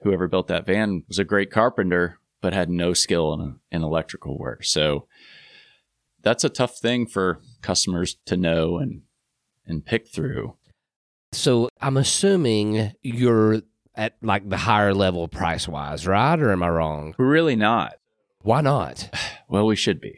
whoever 0.02 0.28
built 0.28 0.48
that 0.48 0.66
van 0.66 1.02
was 1.08 1.18
a 1.18 1.24
great 1.24 1.50
carpenter 1.50 2.18
but 2.40 2.52
had 2.52 2.70
no 2.70 2.94
skill 2.94 3.32
in, 3.34 3.56
in 3.70 3.82
electrical 3.82 4.38
work 4.38 4.64
so 4.64 5.06
that's 6.22 6.44
a 6.44 6.50
tough 6.50 6.78
thing 6.78 7.06
for 7.06 7.40
customers 7.62 8.16
to 8.26 8.36
know 8.36 8.78
and 8.78 9.02
and 9.66 9.84
pick 9.84 10.08
through 10.08 10.54
so 11.32 11.68
i'm 11.80 11.96
assuming 11.96 12.92
you're 13.02 13.62
at 14.00 14.14
like 14.22 14.48
the 14.48 14.56
higher 14.56 14.94
level 14.94 15.28
price 15.28 15.68
wise, 15.68 16.06
right? 16.06 16.40
Or 16.40 16.52
am 16.52 16.62
I 16.62 16.70
wrong? 16.70 17.14
We're 17.18 17.26
really 17.26 17.56
not. 17.56 17.94
Why 18.42 18.60
not? 18.60 19.10
Well, 19.50 19.66
we 19.66 19.74
should 19.74 20.00
be. 20.00 20.14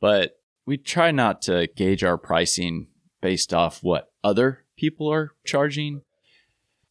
But 0.00 0.32
we 0.66 0.78
try 0.78 1.12
not 1.12 1.42
to 1.42 1.68
gauge 1.76 2.02
our 2.02 2.18
pricing 2.18 2.87
based 3.20 3.52
off 3.52 3.82
what 3.82 4.10
other 4.22 4.64
people 4.76 5.12
are 5.12 5.32
charging. 5.44 6.02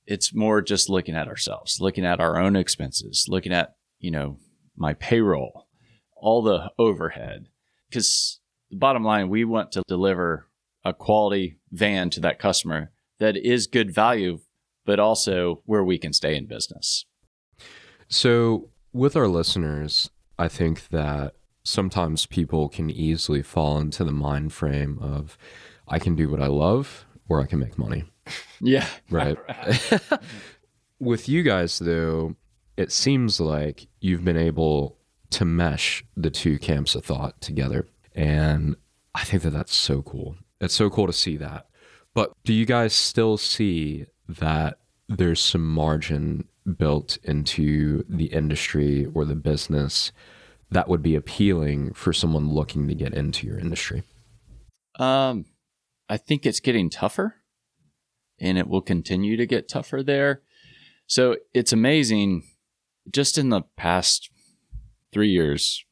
It's 0.06 0.34
more 0.34 0.62
just 0.62 0.90
looking 0.90 1.16
at 1.16 1.28
ourselves, 1.28 1.80
looking 1.80 2.06
at 2.06 2.20
our 2.20 2.40
own 2.40 2.56
expenses, 2.56 3.26
looking 3.28 3.54
at, 3.54 3.76
you 4.00 4.12
know, 4.12 4.38
my 4.76 4.94
payroll, 4.94 5.68
all 6.16 6.42
the 6.42 6.72
overhead. 6.78 7.48
Because 7.90 8.40
the 8.70 8.78
bottom 8.78 9.04
line, 9.04 9.30
we 9.30 9.44
want 9.44 9.72
to 9.74 9.84
deliver 9.88 10.48
a 10.84 10.94
quality 10.94 11.60
van 11.72 12.10
to 12.12 12.20
that 12.22 12.40
customer 12.40 12.92
that 13.20 13.36
is 13.36 13.68
good 13.68 13.94
value, 13.94 14.40
but 14.86 15.00
also 15.00 15.62
where 15.66 15.84
we 15.84 15.98
can 15.98 16.13
stay 16.13 16.36
in 16.36 16.48
business. 16.48 17.06
So, 18.08 18.70
with 18.94 19.16
our 19.16 19.28
listeners, 19.28 20.10
I 20.40 20.48
think 20.48 20.88
that 20.90 21.34
sometimes 21.63 22.26
people 22.26 22.70
can 22.70 22.90
easily 22.90 23.42
fall 23.42 23.78
into 23.78 24.04
the 24.04 24.12
mind 24.12 24.54
frame 24.54 24.98
of 25.02 25.38
I 25.88 26.00
can 26.00 26.15
do 26.15 26.30
what 26.30 26.41
I 26.41 26.47
love 26.47 27.06
or 27.30 27.41
I 27.41 27.45
can 27.45 27.60
make 27.60 27.78
money. 27.78 28.06
Yeah. 28.60 28.88
Right. 29.12 29.38
With 31.00 31.30
you 31.30 31.43
guys, 31.43 31.78
though, 31.78 32.36
it 32.76 32.91
seems 32.91 33.39
like 33.39 33.88
you've 34.02 34.26
been 34.26 34.36
able 34.36 34.97
to 35.30 35.45
mesh 35.45 36.04
the 36.15 36.32
two 36.32 36.58
camps 36.58 36.95
of 36.95 37.06
thought 37.06 37.39
together. 37.39 37.88
And 38.15 38.76
I 39.13 39.23
think 39.23 39.43
that 39.43 39.52
that's 39.52 39.76
so 39.76 40.02
cool. 40.02 40.38
It's 40.60 40.73
so 40.73 40.89
cool 40.89 41.06
to 41.06 41.13
see 41.13 41.38
that. 41.38 41.67
But 42.13 42.34
do 42.43 42.54
you 42.54 42.65
guys 42.65 42.93
still 42.93 43.38
see 43.38 44.08
that 44.28 44.80
there's 45.08 45.39
some 45.39 45.67
margin 45.67 46.47
built 46.78 47.17
into 47.23 48.04
the 48.10 48.26
industry 48.26 49.08
or 49.13 49.23
the 49.23 49.36
business 49.36 50.12
that 50.71 50.88
would 50.88 51.02
be 51.02 51.15
appealing 51.15 51.93
for 51.93 52.12
someone 52.12 52.50
looking 52.50 52.88
to 52.88 52.95
get 52.95 53.13
into 53.13 53.45
your 53.47 53.60
industry? 53.60 54.04
Um, 55.00 55.45
I 56.10 56.17
think 56.17 56.46
it's 56.46 56.60
getting 56.60 56.89
tougher 56.89 57.36
and 58.39 58.58
it 58.58 58.67
will 58.67 58.82
continue 58.82 59.38
to 59.38 59.46
get 59.46 59.67
tougher 59.67 60.04
there. 60.04 60.41
So 61.08 61.38
it's 61.54 61.74
amazing 61.74 62.43
just 63.10 63.38
in 63.38 63.50
the 63.50 63.62
past 63.76 64.30
three 65.12 65.30
years, 65.30 65.84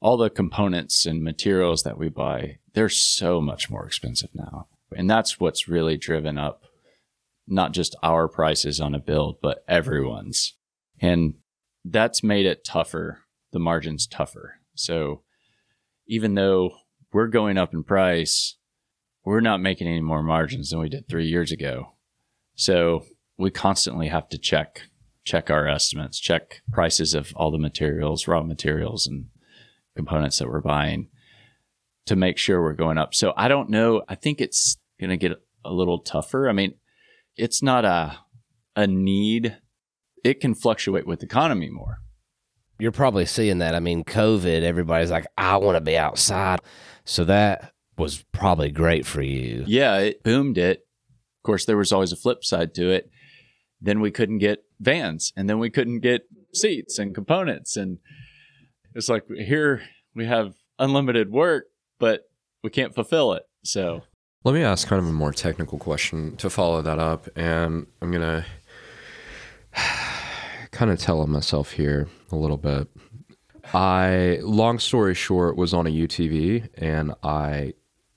all 0.00 0.16
the 0.16 0.30
components 0.30 1.06
and 1.06 1.22
materials 1.22 1.82
that 1.82 1.98
we 1.98 2.08
buy, 2.08 2.58
they're 2.74 2.88
so 2.88 3.40
much 3.40 3.70
more 3.70 3.86
expensive 3.86 4.30
now. 4.34 4.68
And 4.96 5.08
that's 5.08 5.40
what's 5.40 5.68
really 5.68 5.96
driven 5.96 6.38
up 6.38 6.64
not 7.46 7.72
just 7.72 7.96
our 8.02 8.28
prices 8.28 8.80
on 8.80 8.94
a 8.94 8.98
build, 8.98 9.36
but 9.42 9.64
everyone's. 9.68 10.54
And 11.00 11.34
that's 11.84 12.22
made 12.22 12.46
it 12.46 12.64
tougher, 12.64 13.20
the 13.52 13.58
margins 13.58 14.06
tougher. 14.06 14.60
So 14.74 15.22
even 16.06 16.34
though 16.34 16.70
we're 17.12 17.28
going 17.28 17.58
up 17.58 17.74
in 17.74 17.84
price, 17.84 18.56
we're 19.24 19.40
not 19.40 19.60
making 19.60 19.86
any 19.86 20.00
more 20.00 20.22
margins 20.22 20.70
than 20.70 20.80
we 20.80 20.88
did 20.88 21.08
three 21.08 21.26
years 21.26 21.50
ago. 21.50 21.92
So 22.54 23.04
we 23.38 23.50
constantly 23.50 24.08
have 24.08 24.28
to 24.30 24.38
check 24.38 24.82
check 25.24 25.50
our 25.50 25.66
estimates, 25.66 26.20
check 26.20 26.60
prices 26.70 27.14
of 27.14 27.32
all 27.34 27.50
the 27.50 27.58
materials, 27.58 28.28
raw 28.28 28.42
materials 28.42 29.06
and 29.06 29.26
components 29.96 30.38
that 30.38 30.48
we're 30.48 30.60
buying 30.60 31.08
to 32.04 32.14
make 32.14 32.36
sure 32.36 32.60
we're 32.60 32.74
going 32.74 32.98
up. 32.98 33.14
So 33.14 33.32
I 33.34 33.48
don't 33.48 33.70
know. 33.70 34.02
I 34.06 34.16
think 34.16 34.40
it's 34.40 34.76
going 35.00 35.10
to 35.10 35.16
get 35.16 35.32
a 35.64 35.72
little 35.72 36.00
tougher. 36.00 36.48
I 36.48 36.52
mean, 36.52 36.74
it's 37.36 37.62
not 37.62 37.84
a 37.84 38.18
a 38.76 38.86
need. 38.86 39.56
It 40.22 40.40
can 40.40 40.54
fluctuate 40.54 41.06
with 41.06 41.22
economy 41.22 41.70
more. 41.70 42.00
You're 42.78 42.92
probably 42.92 43.24
seeing 43.24 43.58
that. 43.58 43.74
I 43.74 43.80
mean, 43.80 44.04
COVID, 44.04 44.62
everybody's 44.62 45.10
like, 45.10 45.26
I 45.38 45.56
want 45.58 45.76
to 45.76 45.80
be 45.80 45.96
outside. 45.96 46.60
So 47.04 47.24
that 47.24 47.73
was 47.96 48.24
probably 48.32 48.70
great 48.70 49.06
for 49.06 49.22
you. 49.22 49.64
Yeah, 49.66 49.98
it 49.98 50.22
boomed 50.22 50.58
it. 50.58 50.86
Of 51.38 51.42
course, 51.44 51.64
there 51.64 51.76
was 51.76 51.92
always 51.92 52.12
a 52.12 52.16
flip 52.16 52.44
side 52.44 52.74
to 52.74 52.90
it. 52.90 53.10
Then 53.80 54.00
we 54.00 54.10
couldn't 54.10 54.38
get 54.38 54.64
vans, 54.80 55.32
and 55.36 55.48
then 55.48 55.58
we 55.58 55.70
couldn't 55.70 56.00
get 56.00 56.22
seats 56.52 56.98
and 56.98 57.14
components. 57.14 57.76
And 57.76 57.98
it's 58.94 59.08
like 59.08 59.24
here 59.28 59.82
we 60.14 60.26
have 60.26 60.54
unlimited 60.78 61.30
work, 61.30 61.66
but 61.98 62.22
we 62.62 62.70
can't 62.70 62.94
fulfill 62.94 63.32
it. 63.34 63.42
So 63.62 64.02
Let 64.44 64.54
me 64.54 64.62
ask 64.62 64.88
kind 64.88 65.00
of 65.00 65.08
a 65.08 65.12
more 65.12 65.32
technical 65.32 65.78
question 65.78 66.36
to 66.38 66.48
follow 66.50 66.82
that 66.82 66.98
up. 66.98 67.28
And 67.36 67.86
I'm 68.00 68.10
going 68.10 68.22
to 69.74 69.80
kind 70.70 70.90
of 70.90 70.98
tell 70.98 71.26
myself 71.26 71.72
here 71.72 72.08
a 72.32 72.36
little 72.36 72.56
bit. 72.56 72.88
I, 73.72 74.38
long 74.42 74.78
story 74.78 75.14
short, 75.14 75.56
was 75.56 75.74
on 75.74 75.86
a 75.86 75.90
UTV 75.90 76.68
and 76.78 77.14
I 77.22 77.74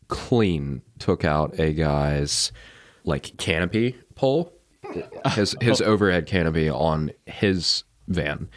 clean 0.07 0.81
took 0.99 1.23
out 1.23 1.59
a 1.59 1.73
guy's 1.73 2.51
like 3.03 3.37
canopy 3.37 3.95
pole, 4.15 4.53
his, 5.33 5.55
his 5.61 5.81
overhead 5.81 6.25
canopy 6.25 6.69
on 6.69 7.11
his 7.25 7.83
van. 8.07 8.49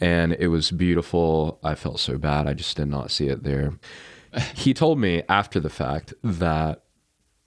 And 0.00 0.34
it 0.34 0.48
was 0.48 0.70
beautiful. 0.70 1.58
I 1.64 1.74
felt 1.74 2.00
so 2.00 2.18
bad. 2.18 2.46
I 2.46 2.54
just 2.54 2.76
did 2.76 2.88
not 2.88 3.10
see 3.10 3.28
it 3.28 3.42
there. 3.42 3.78
He 4.54 4.74
told 4.74 4.98
me 4.98 5.22
after 5.28 5.58
the 5.58 5.70
fact 5.70 6.14
that 6.22 6.82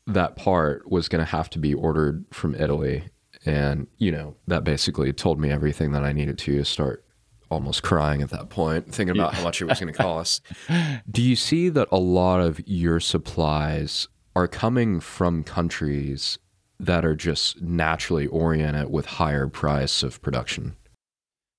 that 0.08 0.36
part 0.36 0.90
was 0.90 1.08
going 1.08 1.24
to 1.24 1.32
have 1.32 1.50
to 1.52 1.60
be 1.60 1.74
ordered 1.74 2.26
from 2.32 2.56
Italy. 2.56 3.06
And, 3.46 3.88
you 3.98 4.12
know, 4.12 4.36
that 4.48 4.64
basically 4.64 5.14
told 5.14 5.40
me 5.40 5.52
everything 5.52 5.92
that 5.94 6.04
I 6.04 6.12
needed 6.12 6.38
to 6.40 6.64
start 6.64 7.06
almost 7.52 7.84
crying 7.84 8.22
at 8.22 8.30
that 8.30 8.50
point, 8.50 8.94
thinking 8.94 9.16
about 9.16 9.34
how 9.34 9.44
much 9.44 9.62
it 9.62 9.66
was 9.66 9.80
going 9.80 9.94
to 9.94 9.98
cost. 9.98 10.44
Do 11.12 11.22
you 11.22 11.36
see 11.36 11.70
that 11.70 11.88
a 11.92 12.00
lot 12.00 12.40
of 12.40 12.60
your 12.68 13.00
supplies 13.00 14.08
are 14.36 14.48
coming 14.48 15.00
from 15.00 15.44
countries 15.44 16.40
that 16.80 17.06
are 17.06 17.16
just 17.16 17.62
naturally 17.62 18.26
oriented 18.28 18.90
with 18.90 19.06
higher 19.06 19.48
price 19.48 20.02
of 20.02 20.22
production? 20.22 20.76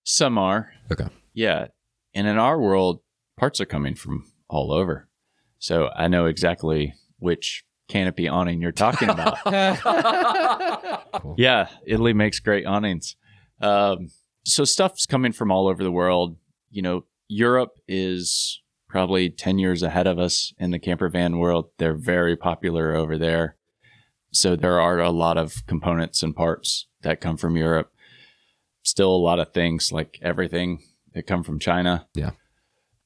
some 0.05 0.37
are. 0.37 0.73
Okay. 0.91 1.07
Yeah. 1.33 1.69
And 2.13 2.27
in 2.27 2.37
our 2.37 2.61
world, 2.61 3.01
parts 3.39 3.61
are 3.61 3.67
coming 3.67 3.95
from 3.95 4.25
all 4.49 4.73
over. 4.73 5.09
So 5.61 5.91
I 5.95 6.09
know 6.09 6.27
exactly 6.27 6.95
which 7.19 7.65
canopy 7.89 8.27
awning 8.27 8.61
you're 8.61 8.73
talking 8.73 9.09
about. 9.09 9.39
Yeah, 11.37 11.69
Italy 11.87 12.15
makes 12.15 12.41
great 12.41 12.67
awnings. 12.67 13.17
Um, 13.61 14.09
so 14.45 14.65
stuff's 14.65 15.07
coming 15.07 15.33
from 15.33 15.51
all 15.51 15.69
over 15.69 15.83
the 15.83 15.93
world. 15.93 16.37
You 16.71 16.83
know, 16.83 17.05
Europe 17.29 17.79
is 17.87 18.61
probably 18.89 19.31
10 19.31 19.59
years 19.59 19.83
ahead 19.83 20.07
of 20.07 20.19
us 20.19 20.53
in 20.59 20.71
the 20.71 20.79
camper 20.79 21.09
van 21.09 21.39
world. 21.39 21.71
They're 21.79 21.97
very 21.97 22.37
popular 22.37 22.95
over 22.95 23.17
there. 23.17 23.57
So 24.33 24.57
there 24.57 24.81
are 24.81 24.99
a 24.99 25.11
lot 25.11 25.39
of 25.39 25.67
components 25.67 26.23
and 26.23 26.35
parts 26.35 26.87
that 27.03 27.21
come 27.21 27.37
from 27.37 27.57
Europe. 27.57 27.93
Still 28.83 29.11
a 29.11 29.17
lot 29.17 29.39
of 29.39 29.53
things 29.53 29.93
like 29.93 30.19
everything 30.23 30.83
that 31.15 31.27
come 31.27 31.43
from 31.43 31.59
China. 31.59 32.07
Yeah. 32.15 32.31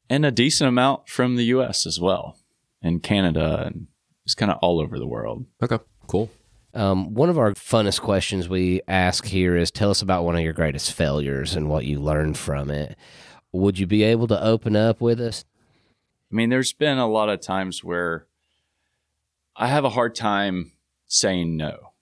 And 0.09 0.25
a 0.25 0.31
decent 0.31 0.69
amount 0.69 1.09
from 1.09 1.37
the 1.37 1.45
US 1.45 1.87
as 1.87 2.01
well 2.01 2.39
and 2.83 3.03
Canada 3.03 3.65
and 3.67 3.89
it's 4.25 4.35
kind 4.35 4.51
of 4.51 4.59
all 4.61 4.81
over 4.81 4.99
the 4.99 5.07
world. 5.07 5.47
Okay. 5.63 5.79
Cool. 6.09 6.31
Um, 6.77 7.15
one 7.15 7.31
of 7.31 7.39
our 7.39 7.53
funnest 7.55 8.03
questions 8.03 8.51
we 8.51 8.83
ask 8.87 9.25
here 9.25 9.57
is 9.57 9.71
tell 9.71 9.91
us 9.91 10.03
about 10.03 10.25
one 10.25 10.37
of 10.37 10.43
your 10.43 10.53
greatest 10.53 10.93
failures 10.93 11.57
and 11.57 11.71
what 11.71 11.87
you 11.87 11.99
learned 11.99 12.37
from 12.37 12.71
it. 12.71 12.99
Would 13.53 13.79
you 13.79 13.87
be 13.87 14.03
able 14.03 14.27
to 14.27 14.45
open 14.45 14.77
up 14.77 15.01
with 15.01 15.19
us? 15.19 15.47
I 16.31 16.35
mean, 16.35 16.51
there's 16.51 16.75
been 16.75 16.99
a 16.99 17.09
lot 17.09 17.31
of 17.31 17.41
times 17.41 17.83
where 17.83 18.27
I 19.57 19.69
have 19.69 19.87
a 19.87 19.91
hard 19.91 20.15
time 20.15 20.73
saying 21.07 21.57
no 21.57 21.93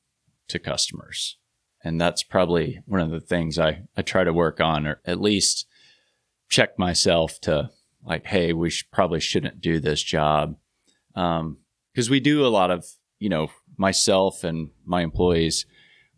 to 0.49 0.59
customers. 0.59 1.37
And 1.85 2.01
that's 2.01 2.25
probably 2.25 2.81
one 2.85 3.01
of 3.01 3.11
the 3.11 3.21
things 3.21 3.61
I, 3.61 3.83
I 3.97 4.03
try 4.03 4.25
to 4.25 4.33
work 4.33 4.61
on, 4.61 4.89
or 4.89 5.01
at 5.05 5.21
least 5.21 5.69
check 6.49 6.77
myself 6.81 7.39
to 7.43 7.71
like, 8.05 8.27
hey, 8.27 8.53
we 8.53 8.73
probably 8.93 9.21
shouldn't 9.21 9.61
do 9.61 9.79
this 9.79 10.03
job. 10.03 10.57
Um, 11.15 11.59
cause 11.95 12.11
we 12.11 12.19
do 12.19 12.45
a 12.45 12.49
lot 12.49 12.73
of, 12.73 12.85
you 13.21 13.29
know, 13.29 13.51
myself 13.77 14.45
and 14.45 14.71
my 14.85 15.03
employees, 15.03 15.67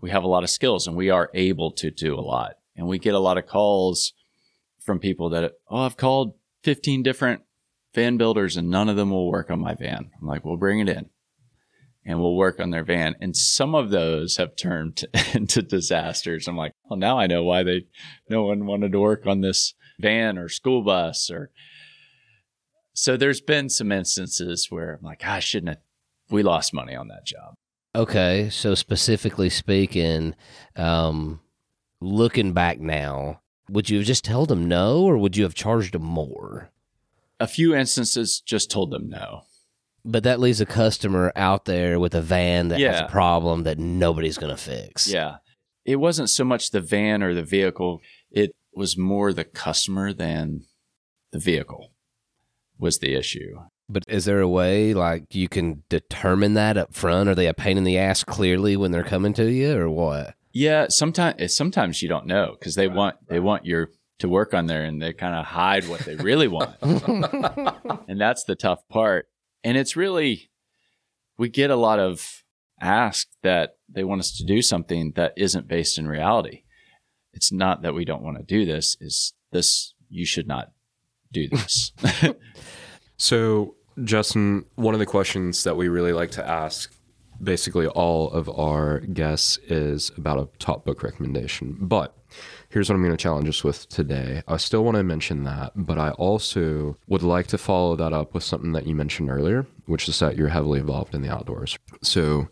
we 0.01 0.11
have 0.11 0.25
a 0.25 0.29
lot 0.29 0.45
of 0.45 0.51
skills 0.51 0.87
and 0.87 0.97
we 0.97 1.11
are 1.11 1.31
able 1.35 1.71
to 1.73 1.90
do 1.90 2.14
a 2.14 2.21
lot. 2.21 2.55
And 2.77 2.87
we 2.87 2.99
get 2.99 3.14
a 3.14 3.19
lot 3.19 3.38
of 3.38 3.47
calls 3.47 4.12
from 4.81 4.99
people 4.99 5.31
that, 5.31 5.53
oh, 5.69 5.79
I've 5.79 5.97
called 5.97 6.35
15 6.62 7.03
different 7.03 7.42
van 7.95 8.16
builders 8.16 8.57
and 8.57 8.71
none 8.71 8.88
of 8.88 8.97
them 8.97 9.11
will 9.11 9.31
work 9.31 9.51
on 9.51 9.61
my 9.61 9.75
van. 9.75 10.11
I'm 10.21 10.29
like, 10.29 10.45
we'll 10.45 10.57
bring 10.57 10.81
it 10.81 10.88
in 10.88 11.09
and 12.05 12.21
we'll 12.21 12.37
work 12.37 12.61
on 12.61 12.71
their 12.71 12.85
van. 12.85 13.16
And 13.21 13.37
some 13.37 13.75
of 13.75 13.90
those 13.90 14.37
have 14.37 14.55
turned 14.55 15.05
into 15.35 15.61
disasters. 15.61 16.47
I'm 16.47 16.57
like, 16.57 16.73
well, 16.88 16.99
now 16.99 17.19
I 17.19 17.27
know 17.27 17.42
why 17.42 17.64
they, 17.64 17.87
no 18.31 18.45
one 18.45 18.64
wanted 18.66 18.92
to 18.92 19.01
work 19.01 19.27
on 19.27 19.40
this 19.40 19.75
van 19.99 20.38
or 20.38 20.49
school 20.49 20.83
bus 20.83 21.31
or. 21.31 21.51
So 22.92 23.16
there's 23.19 23.42
been 23.42 23.69
some 23.69 23.92
instances 23.92 24.69
where 24.71 24.95
I'm 24.95 25.03
like, 25.03 25.21
ah, 25.25 25.35
I 25.35 25.40
shouldn't 25.40 25.69
have, 25.69 25.83
we 26.31 26.43
lost 26.43 26.75
money 26.75 26.95
on 26.95 27.09
that 27.09 27.25
job. 27.25 27.55
Okay, 27.95 28.51
so 28.51 28.75
specifically 28.75 29.49
speaking, 29.49 30.35
um, 30.77 31.41
looking 32.01 32.53
back 32.53 32.79
now, 32.79 33.41
would 33.71 33.89
you 33.89 33.99
have 33.99 34.07
just 34.07 34.25
told 34.25 34.49
them 34.49 34.69
no 34.69 35.03
or 35.03 35.17
would 35.17 35.37
you 35.37 35.45
have 35.45 35.55
charged 35.55 35.95
them 35.95 36.05
more? 36.05 36.71
A 37.41 37.47
few 37.47 37.75
instances 37.75 38.41
just 38.41 38.71
told 38.71 38.91
them 38.91 39.09
no. 39.09 39.43
But 40.05 40.23
that 40.23 40.41
leaves 40.41 40.61
a 40.61 40.67
customer 40.67 41.33
out 41.35 41.65
there 41.65 41.99
with 41.99 42.15
a 42.15 42.21
van 42.21 42.69
that 42.69 42.81
has 42.81 43.01
a 43.01 43.09
problem 43.09 43.65
that 43.65 43.79
nobody's 43.79 44.39
going 44.39 44.55
to 44.55 44.62
fix. 44.62 45.11
Yeah. 45.11 45.37
It 45.85 45.97
wasn't 45.97 46.31
so 46.31 46.45
much 46.45 46.71
the 46.71 46.81
van 46.81 47.23
or 47.23 47.35
the 47.35 47.43
vehicle, 47.43 48.03
it 48.31 48.55
was 48.75 48.97
more 48.97 49.33
the 49.33 49.45
customer 49.45 50.12
than 50.12 50.65
the 51.33 51.39
vehicle 51.39 51.93
was 52.79 52.99
the 52.99 53.15
issue. 53.15 53.59
But 53.88 54.05
is 54.09 54.25
there 54.25 54.40
a 54.40 54.49
way 54.49 54.94
like 54.94 55.35
you 55.35 55.49
can 55.49 55.85
determine 55.88 56.55
that 56.55 56.77
up 56.77 56.94
front? 56.94 57.29
Are 57.29 57.35
they 57.35 57.46
a 57.46 57.55
pain 57.55 57.79
in 57.79 57.85
the 57.85 57.99
ass 57.99 58.25
clearly 58.25 58.77
when 58.77 58.90
they're 58.90 59.05
coming 59.05 59.33
to 59.35 59.51
you 59.51 59.77
or 59.77 59.88
what? 59.88 60.35
Yeah, 60.53 60.87
sometimes 60.88 61.37
eh, 61.38 61.46
sometimes 61.46 62.03
you 62.03 62.09
don't 62.09 62.27
know 62.27 62.57
because 62.59 62.75
they 62.75 62.88
want 62.88 63.16
they 63.29 63.38
want 63.38 63.64
your 63.64 63.90
to 64.18 64.29
work 64.29 64.55
on 64.55 64.66
there 64.66 64.85
and 64.85 65.01
they 65.01 65.12
kind 65.12 65.35
of 65.35 65.44
hide 65.44 65.88
what 65.88 66.01
they 66.01 66.16
really 66.16 66.49
want. 66.49 66.75
and 66.83 68.20
that's 68.20 68.44
the 68.44 68.57
tough 68.57 68.81
part. 68.88 69.29
And 69.62 69.77
it's 69.77 69.94
really 69.94 70.51
we 71.38 71.49
get 71.49 71.70
a 71.70 71.77
lot 71.77 71.99
of 71.99 72.42
ask 72.81 73.29
that 73.42 73.77
they 73.88 74.03
want 74.03 74.20
us 74.20 74.37
to 74.38 74.44
do 74.44 74.62
something 74.62 75.12
that 75.14 75.35
isn't 75.37 75.68
based 75.68 75.99
in 75.99 76.09
reality. 76.09 76.62
It's 77.35 77.53
not 77.53 77.83
that 77.83 77.94
we 77.94 78.05
don't 78.05 78.22
want 78.22 78.38
to 78.38 78.42
do 78.42 78.64
this, 78.64 78.96
is 79.01 79.35
this 79.53 79.94
you 80.09 80.25
should 80.25 80.49
not 80.49 80.72
do 81.31 81.49
this. 81.49 81.92
So, 83.16 83.76
Justin, 84.05 84.65
one 84.75 84.95
of 84.95 85.01
the 85.01 85.07
questions 85.07 85.65
that 85.65 85.77
we 85.77 85.89
really 85.89 86.13
like 86.13 86.31
to 86.33 86.47
ask 86.47 86.93
basically 87.43 87.87
all 87.87 88.31
of 88.31 88.49
our 88.49 89.01
guests 89.01 89.59
is 89.69 90.11
about 90.17 90.39
a 90.39 90.49
top 90.59 90.85
book 90.85 91.03
recommendation. 91.03 91.77
But 91.81 92.17
here's 92.69 92.89
what 92.89 92.97
I'm 92.97 93.03
going 93.03 93.17
to 93.17 93.23
challenge 93.23 93.49
us 93.49 93.63
with 93.65 93.89
today. 93.89 94.43
I 94.49 94.57
still 94.57 94.85
want 94.85 94.97
to 94.97 95.03
mention 95.03 95.45
that, 95.45 95.73
but 95.75 95.99
I 95.99 96.11
also 96.13 96.97
would 97.09 97.23
like 97.23 97.47
to 97.49 97.59
follow 97.59 97.97
that 97.97 98.13
up 98.13 98.35
with 98.35 98.45
something 98.45 98.73
that 98.73 98.87
you 98.87 98.95
mentioned 98.95 99.31
earlier, 99.31 99.67
which 99.87 100.09
is 100.09 100.19
that 100.19 100.37
you're 100.37 100.49
heavily 100.49 100.81
involved 100.81 101.15
in 101.15 101.23
the 101.23 101.31
outdoors. 101.31 101.79
So, 102.03 102.49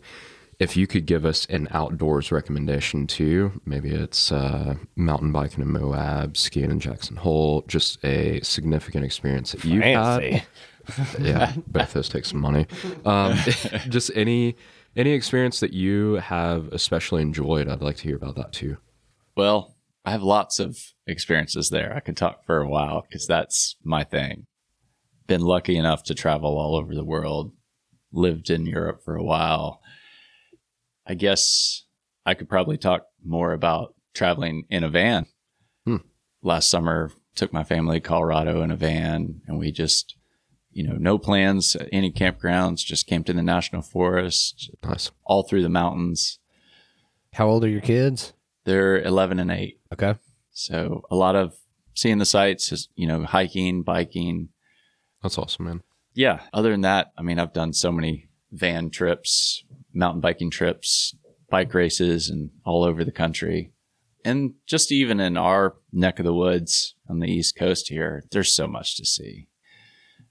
if 0.57 0.77
you 0.77 0.87
could 0.87 1.05
give 1.05 1.25
us 1.25 1.45
an 1.47 1.67
outdoors 1.71 2.31
recommendation 2.31 3.07
too, 3.07 3.59
maybe 3.65 3.89
it's 3.89 4.31
uh, 4.31 4.75
mountain 4.95 5.33
biking 5.33 5.61
in 5.61 5.69
Moab, 5.69 6.37
skiing 6.37 6.71
in 6.71 6.79
Jackson 6.79 7.17
Hole, 7.17 7.65
just 7.67 8.03
a 8.05 8.39
significant 8.41 9.03
experience 9.03 9.51
that 9.51 9.65
you've 9.65 9.83
had. 9.83 10.43
yeah, 11.19 11.53
both 11.67 11.93
those 11.93 12.09
take 12.09 12.25
some 12.25 12.39
money. 12.39 12.67
Um, 13.05 13.35
just 13.89 14.11
any 14.15 14.55
any 14.95 15.11
experience 15.11 15.59
that 15.59 15.73
you 15.73 16.15
have 16.15 16.67
especially 16.71 17.21
enjoyed, 17.21 17.67
I'd 17.67 17.81
like 17.81 17.97
to 17.97 18.03
hear 18.03 18.15
about 18.15 18.35
that 18.35 18.53
too. 18.53 18.77
Well, 19.35 19.75
I 20.05 20.11
have 20.11 20.23
lots 20.23 20.59
of 20.59 20.77
experiences 21.07 21.69
there. 21.69 21.93
I 21.95 21.99
could 21.99 22.15
talk 22.15 22.45
for 22.45 22.61
a 22.61 22.69
while 22.69 23.01
because 23.01 23.27
that's 23.27 23.75
my 23.83 24.03
thing. 24.03 24.45
Been 25.27 25.41
lucky 25.41 25.75
enough 25.75 26.03
to 26.03 26.13
travel 26.13 26.57
all 26.57 26.75
over 26.75 26.93
the 26.93 27.03
world, 27.03 27.51
lived 28.13 28.49
in 28.49 28.65
Europe 28.65 29.03
for 29.03 29.15
a 29.15 29.23
while. 29.23 29.81
I 31.07 31.15
guess 31.15 31.83
I 32.25 32.35
could 32.35 32.47
probably 32.47 32.77
talk 32.77 33.07
more 33.23 33.51
about 33.51 33.95
traveling 34.13 34.65
in 34.69 34.83
a 34.83 34.89
van. 34.89 35.25
Hmm. 35.85 35.97
Last 36.41 36.69
summer, 36.69 37.11
took 37.35 37.51
my 37.51 37.63
family 37.63 37.99
to 37.99 38.07
Colorado 38.07 38.61
in 38.61 38.71
a 38.71 38.75
van, 38.75 39.41
and 39.47 39.59
we 39.59 39.71
just, 39.71 40.15
you 40.75 40.85
know, 40.85 40.97
no 40.99 41.17
plans, 41.17 41.75
any 41.91 42.11
campgrounds, 42.11 42.83
just 42.85 43.07
came 43.07 43.23
to 43.23 43.33
the 43.33 43.41
national 43.41 43.81
forest, 43.81 44.69
Nice. 44.83 45.09
all 45.23 45.41
through 45.43 45.63
the 45.63 45.69
mountains. 45.69 46.37
How 47.33 47.47
old 47.47 47.63
are 47.63 47.69
your 47.69 47.81
kids? 47.81 48.33
They're 48.65 49.01
11 49.01 49.39
and 49.39 49.49
8. 49.51 49.79
Okay. 49.93 50.15
So 50.51 51.03
a 51.09 51.15
lot 51.15 51.35
of 51.35 51.55
seeing 51.93 52.17
the 52.17 52.25
sights, 52.25 52.89
you 52.95 53.07
know, 53.07 53.23
hiking, 53.23 53.83
biking. 53.83 54.49
That's 55.23 55.37
awesome, 55.37 55.65
man. 55.65 55.81
Yeah. 56.13 56.41
Other 56.53 56.71
than 56.71 56.81
that, 56.81 57.11
I 57.17 57.21
mean, 57.21 57.39
I've 57.39 57.53
done 57.53 57.71
so 57.73 57.91
many 57.91 58.27
van 58.51 58.89
trips, 58.89 59.63
mountain 59.93 60.19
biking 60.21 60.49
trips, 60.51 61.15
bike 61.49 61.73
races, 61.73 62.29
and 62.29 62.51
all 62.65 62.83
over 62.83 63.03
the 63.05 63.11
country. 63.11 63.71
And 64.25 64.55
just 64.67 64.91
even 64.91 65.19
in 65.21 65.37
our 65.37 65.75
neck 65.93 66.19
of 66.19 66.25
the 66.25 66.33
woods 66.33 66.95
on 67.09 67.19
the 67.19 67.31
East 67.31 67.55
Coast 67.55 67.87
here, 67.89 68.23
there's 68.31 68.51
so 68.53 68.67
much 68.67 68.97
to 68.97 69.05
see. 69.05 69.47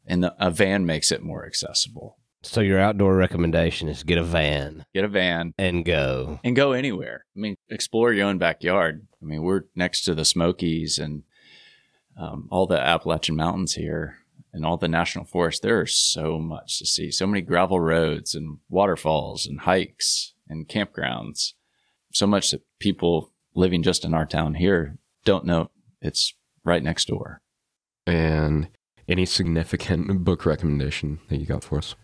And 0.06 0.22
the, 0.24 0.34
a 0.38 0.50
van 0.50 0.86
makes 0.86 1.10
it 1.10 1.22
more 1.22 1.46
accessible. 1.46 2.18
So 2.42 2.60
your 2.60 2.78
outdoor 2.78 3.16
recommendation 3.16 3.88
is 3.88 4.02
get 4.02 4.18
a 4.18 4.22
van 4.22 4.84
Get 4.94 5.04
a 5.04 5.08
van 5.08 5.54
and 5.56 5.82
go. 5.84 6.40
and 6.44 6.54
go 6.54 6.72
anywhere. 6.72 7.24
I 7.34 7.40
mean, 7.40 7.56
explore 7.70 8.12
your 8.12 8.26
own 8.26 8.36
backyard. 8.36 9.06
I 9.22 9.24
mean, 9.24 9.42
we're 9.42 9.62
next 9.74 10.02
to 10.02 10.14
the 10.14 10.26
Smokies 10.26 10.98
and 10.98 11.22
um, 12.20 12.48
all 12.50 12.66
the 12.66 12.78
Appalachian 12.78 13.34
Mountains 13.36 13.74
here 13.74 14.18
and 14.52 14.64
all 14.64 14.76
the 14.76 14.88
national 14.88 15.24
forests. 15.24 15.60
There 15.60 15.82
is 15.82 15.98
so 15.98 16.38
much 16.38 16.78
to 16.78 16.86
see. 16.86 17.10
So 17.10 17.26
many 17.26 17.40
gravel 17.40 17.80
roads 17.80 18.34
and 18.34 18.58
waterfalls 18.68 19.46
and 19.46 19.60
hikes 19.60 20.34
and 20.46 20.68
campgrounds. 20.68 21.54
So 22.12 22.26
much 22.26 22.50
that 22.50 22.62
people 22.78 23.32
living 23.54 23.82
just 23.82 24.04
in 24.04 24.12
our 24.12 24.26
town 24.26 24.54
here 24.54 24.98
don't 25.24 25.46
know 25.46 25.70
it's 26.02 26.34
right 26.62 26.82
next 26.82 27.08
door. 27.08 27.40
And 28.06 28.68
any 29.08 29.26
significant 29.26 30.24
book 30.24 30.46
recommendation 30.46 31.20
that 31.28 31.38
you 31.38 31.46
got 31.46 31.64
for 31.64 31.78
us? 31.78 31.94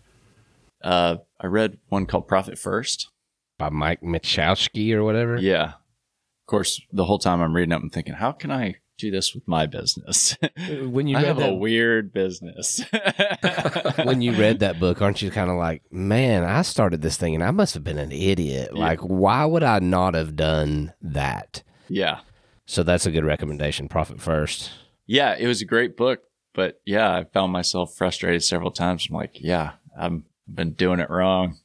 Uh, 0.83 1.17
I 1.39 1.47
read 1.47 1.77
one 1.89 2.05
called 2.05 2.27
Profit 2.27 2.57
First. 2.57 3.09
By 3.57 3.69
Mike 3.69 4.01
Michowski 4.01 4.91
or 4.93 5.03
whatever. 5.03 5.37
Yeah. 5.37 5.65
Of 5.65 6.47
course, 6.47 6.81
the 6.91 7.05
whole 7.05 7.19
time 7.19 7.41
I'm 7.41 7.55
reading 7.55 7.73
up 7.73 7.81
and 7.81 7.91
thinking, 7.91 8.15
how 8.15 8.31
can 8.31 8.51
I 8.51 8.75
do 8.97 9.11
this 9.11 9.33
with 9.35 9.47
my 9.47 9.65
business? 9.67 10.35
When 10.81 11.07
you 11.07 11.17
I 11.17 11.21
read 11.21 11.27
have 11.27 11.39
a 11.39 11.53
weird 11.53 12.11
business. 12.13 12.81
when 14.03 14.21
you 14.21 14.33
read 14.33 14.59
that 14.59 14.79
book, 14.79 15.01
aren't 15.01 15.21
you 15.21 15.29
kind 15.31 15.49
of 15.49 15.57
like, 15.57 15.83
man, 15.91 16.43
I 16.43 16.63
started 16.63 17.01
this 17.01 17.17
thing 17.17 17.35
and 17.35 17.43
I 17.43 17.51
must 17.51 17.73
have 17.75 17.83
been 17.83 17.99
an 17.99 18.11
idiot. 18.11 18.71
Yeah. 18.73 18.79
Like, 18.79 18.99
why 19.01 19.45
would 19.45 19.63
I 19.63 19.79
not 19.79 20.13
have 20.15 20.35
done 20.35 20.93
that? 21.01 21.63
yeah. 21.87 22.19
So 22.67 22.83
that's 22.83 23.05
a 23.05 23.11
good 23.11 23.25
recommendation. 23.25 23.89
Profit 23.89 24.21
first. 24.21 24.71
Yeah. 25.05 25.35
It 25.37 25.45
was 25.45 25.61
a 25.61 25.65
great 25.65 25.97
book. 25.97 26.19
But 26.53 26.81
yeah, 26.85 27.11
I 27.11 27.23
found 27.23 27.51
myself 27.51 27.95
frustrated 27.95 28.43
several 28.43 28.71
times. 28.71 29.07
I'm 29.09 29.15
like, 29.15 29.39
yeah, 29.39 29.73
I'm, 29.97 30.25
I've 30.47 30.55
been 30.55 30.71
doing 30.73 30.99
it 30.99 31.09
wrong. 31.09 31.57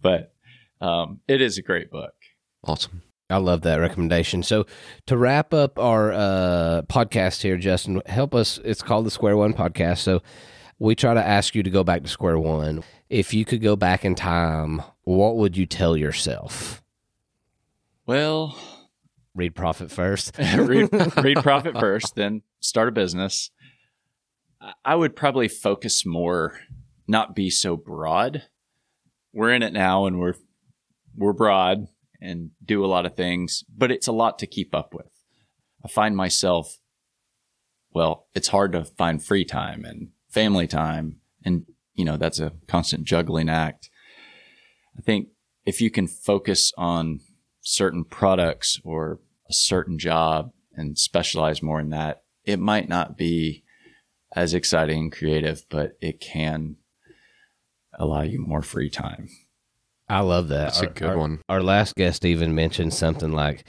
But 0.00 0.32
um, 0.80 1.20
it 1.28 1.40
is 1.40 1.58
a 1.58 1.62
great 1.62 1.90
book. 1.90 2.14
Awesome. 2.64 3.02
I 3.28 3.36
love 3.36 3.62
that 3.62 3.76
recommendation. 3.76 4.42
So 4.42 4.66
to 5.06 5.16
wrap 5.16 5.54
up 5.54 5.78
our 5.78 6.12
uh, 6.12 6.82
podcast 6.88 7.42
here, 7.42 7.56
Justin, 7.56 8.02
help 8.06 8.34
us. 8.34 8.58
It's 8.64 8.82
called 8.82 9.06
the 9.06 9.10
Square 9.10 9.36
One 9.36 9.54
Podcast. 9.54 9.98
So 9.98 10.20
we 10.80 10.94
try 10.96 11.14
to 11.14 11.24
ask 11.24 11.54
you 11.54 11.62
to 11.62 11.70
go 11.70 11.84
back 11.84 12.02
to 12.02 12.08
square 12.08 12.38
one. 12.38 12.82
If 13.08 13.32
you 13.32 13.44
could 13.44 13.62
go 13.62 13.76
back 13.76 14.04
in 14.04 14.14
time, 14.14 14.82
what 15.02 15.36
would 15.36 15.56
you 15.56 15.66
tell 15.66 15.96
yourself? 15.96 16.82
Well, 18.06 18.56
Read 19.34 19.54
Profit 19.54 19.90
first. 19.90 20.36
read, 20.38 20.88
read 21.22 21.36
profit 21.42 21.78
first, 21.78 22.16
then 22.16 22.42
start 22.60 22.88
a 22.88 22.92
business. 22.92 23.50
I- 24.84 24.94
would 24.94 25.16
probably 25.16 25.48
focus 25.48 26.04
more, 26.04 26.60
not 27.06 27.34
be 27.34 27.50
so 27.50 27.76
broad. 27.76 28.44
We're 29.32 29.52
in 29.52 29.62
it 29.62 29.72
now, 29.72 30.06
and 30.06 30.18
we're 30.18 30.34
we're 31.16 31.32
broad 31.32 31.86
and 32.20 32.50
do 32.64 32.84
a 32.84 32.86
lot 32.86 33.06
of 33.06 33.16
things, 33.16 33.64
but 33.74 33.90
it's 33.90 34.06
a 34.06 34.12
lot 34.12 34.38
to 34.38 34.46
keep 34.46 34.74
up 34.74 34.94
with. 34.94 35.10
I 35.84 35.88
find 35.88 36.16
myself, 36.16 36.78
well, 37.92 38.26
it's 38.34 38.48
hard 38.48 38.72
to 38.72 38.84
find 38.84 39.22
free 39.22 39.44
time 39.44 39.84
and 39.84 40.10
family 40.28 40.66
time, 40.66 41.20
and 41.44 41.66
you 41.94 42.04
know 42.04 42.16
that's 42.16 42.38
a 42.40 42.52
constant 42.66 43.04
juggling 43.04 43.48
act. 43.48 43.90
I 44.98 45.02
think 45.02 45.28
if 45.64 45.80
you 45.80 45.90
can 45.90 46.06
focus 46.06 46.72
on 46.76 47.20
certain 47.60 48.04
products 48.04 48.80
or 48.84 49.20
a 49.48 49.52
certain 49.52 49.98
job 49.98 50.52
and 50.74 50.98
specialize 50.98 51.62
more 51.62 51.80
in 51.80 51.90
that, 51.90 52.22
it 52.44 52.58
might 52.58 52.88
not 52.88 53.16
be 53.16 53.64
as 54.34 54.54
exciting 54.54 54.98
and 54.98 55.12
creative, 55.12 55.64
but 55.68 55.96
it 56.00 56.20
can 56.20 56.76
allow 57.98 58.22
you 58.22 58.38
more 58.40 58.62
free 58.62 58.90
time. 58.90 59.28
I 60.08 60.20
love 60.20 60.48
that. 60.48 60.64
That's 60.74 60.80
a 60.80 60.86
good 60.86 61.10
our- 61.10 61.18
one. 61.18 61.40
Our 61.48 61.62
last 61.62 61.94
guest 61.94 62.24
even 62.24 62.54
mentioned 62.54 62.94
something 62.94 63.32
like 63.32 63.64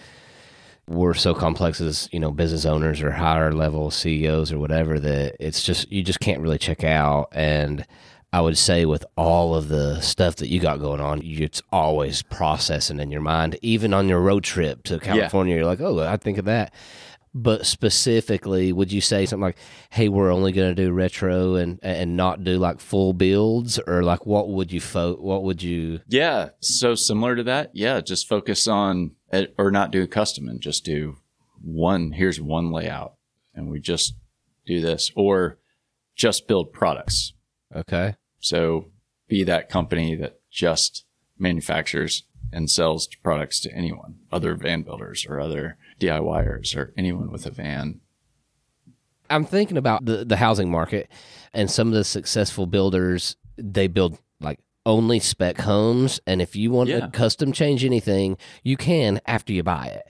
we're 0.88 1.14
so 1.14 1.34
complex 1.34 1.80
as 1.80 2.10
you 2.12 2.20
know 2.20 2.32
business 2.32 2.66
owners 2.66 3.02
or 3.02 3.12
higher 3.12 3.54
level 3.54 3.92
CEOs 3.92 4.52
or 4.52 4.58
whatever 4.60 5.00
that 5.00 5.36
it's 5.40 5.64
just 5.64 5.92
you 5.92 6.04
just 6.04 6.20
can't 6.20 6.42
really 6.42 6.58
check 6.58 6.84
out. 6.84 7.30
And 7.32 7.86
I 8.34 8.42
would 8.42 8.58
say 8.58 8.86
with 8.86 9.06
all 9.18 9.54
of 9.56 9.68
the 9.68 10.00
stuff 10.02 10.38
that 10.38 10.48
you 10.50 10.60
got 10.60 10.80
going 10.80 11.00
on, 11.02 11.22
you- 11.22 11.44
it's 11.46 11.62
always 11.72 12.22
processing 12.24 13.00
in 13.00 13.12
your 13.12 13.22
mind. 13.22 13.58
Even 13.62 13.94
on 13.94 14.10
your 14.10 14.20
road 14.22 14.44
trip 14.44 14.84
to 14.84 15.00
California, 15.00 15.56
you're 15.56 15.66
like, 15.66 15.82
oh, 15.82 16.00
I 16.00 16.18
think 16.18 16.38
of 16.40 16.46
that. 16.46 16.74
But 17.34 17.66
specifically, 17.66 18.74
would 18.74 18.92
you 18.92 19.00
say 19.00 19.26
something 19.26 19.42
like, 19.44 19.58
"Hey, 19.90 20.10
we're 20.10 20.34
only 20.34 20.52
going 20.52 20.76
to 20.76 20.84
do 20.84 20.92
retro 20.92 21.56
and 21.56 21.80
and 21.82 22.18
not 22.18 22.44
do 22.44 22.58
like 22.58 22.82
full 22.82 23.14
builds," 23.14 23.80
or 23.80 24.04
like 24.04 24.26
what 24.26 24.50
would 24.50 24.72
you 24.74 24.82
fo- 24.82 25.16
What 25.16 25.44
would 25.44 25.64
you? 25.64 26.02
Yeah. 26.08 26.50
So 26.60 26.94
similar 26.94 27.38
to 27.38 27.44
that. 27.44 27.72
Yeah. 27.74 28.02
Just 28.02 28.28
focus 28.28 28.68
on 28.68 29.12
eh, 29.32 29.46
or 29.58 29.72
not 29.72 29.92
do 29.92 30.06
custom 30.08 30.50
and 30.50 30.60
just 30.60 30.84
do 30.84 31.18
one. 31.62 32.12
Here's 32.12 32.42
one 32.42 32.72
layout, 32.72 33.16
and 33.56 33.70
we 33.70 33.80
just 33.80 34.16
do 34.66 34.82
this, 34.82 35.10
or 35.16 35.58
just 36.16 36.48
build 36.50 36.74
products. 36.74 37.34
Okay. 37.74 38.16
So 38.42 38.92
be 39.30 39.46
that 39.46 39.70
company 39.70 40.16
that 40.16 40.42
just 40.52 41.06
manufactures 41.40 42.24
and 42.52 42.70
sells 42.70 43.08
products 43.24 43.62
to 43.62 43.74
anyone, 43.74 44.16
other 44.32 44.56
van 44.56 44.82
builders 44.82 45.26
or 45.28 45.40
other 45.40 45.78
DIYers 46.02 46.76
or 46.76 46.94
anyone 46.98 47.32
with 47.32 47.46
a 47.46 47.52
van. 47.52 48.02
I'm 49.30 49.46
thinking 49.46 49.78
about 49.78 50.04
the, 50.06 50.26
the 50.26 50.36
housing 50.36 50.70
market 50.70 51.10
and 51.54 51.70
some 51.72 51.88
of 51.88 51.94
the 51.94 52.04
successful 52.04 52.66
builders, 52.66 53.38
they 53.58 53.88
build 53.88 54.18
like 54.42 54.60
only 54.86 55.20
spec 55.20 55.58
homes. 55.60 56.20
And 56.28 56.42
if 56.42 56.56
you 56.56 56.72
want 56.72 56.90
Yeah. 56.90 57.02
to 57.02 57.08
custom 57.10 57.52
change 57.54 57.86
anything, 57.86 58.38
you 58.64 58.76
can 58.76 59.22
after 59.26 59.54
you 59.54 59.64
buy 59.64 59.88
it. 59.88 60.04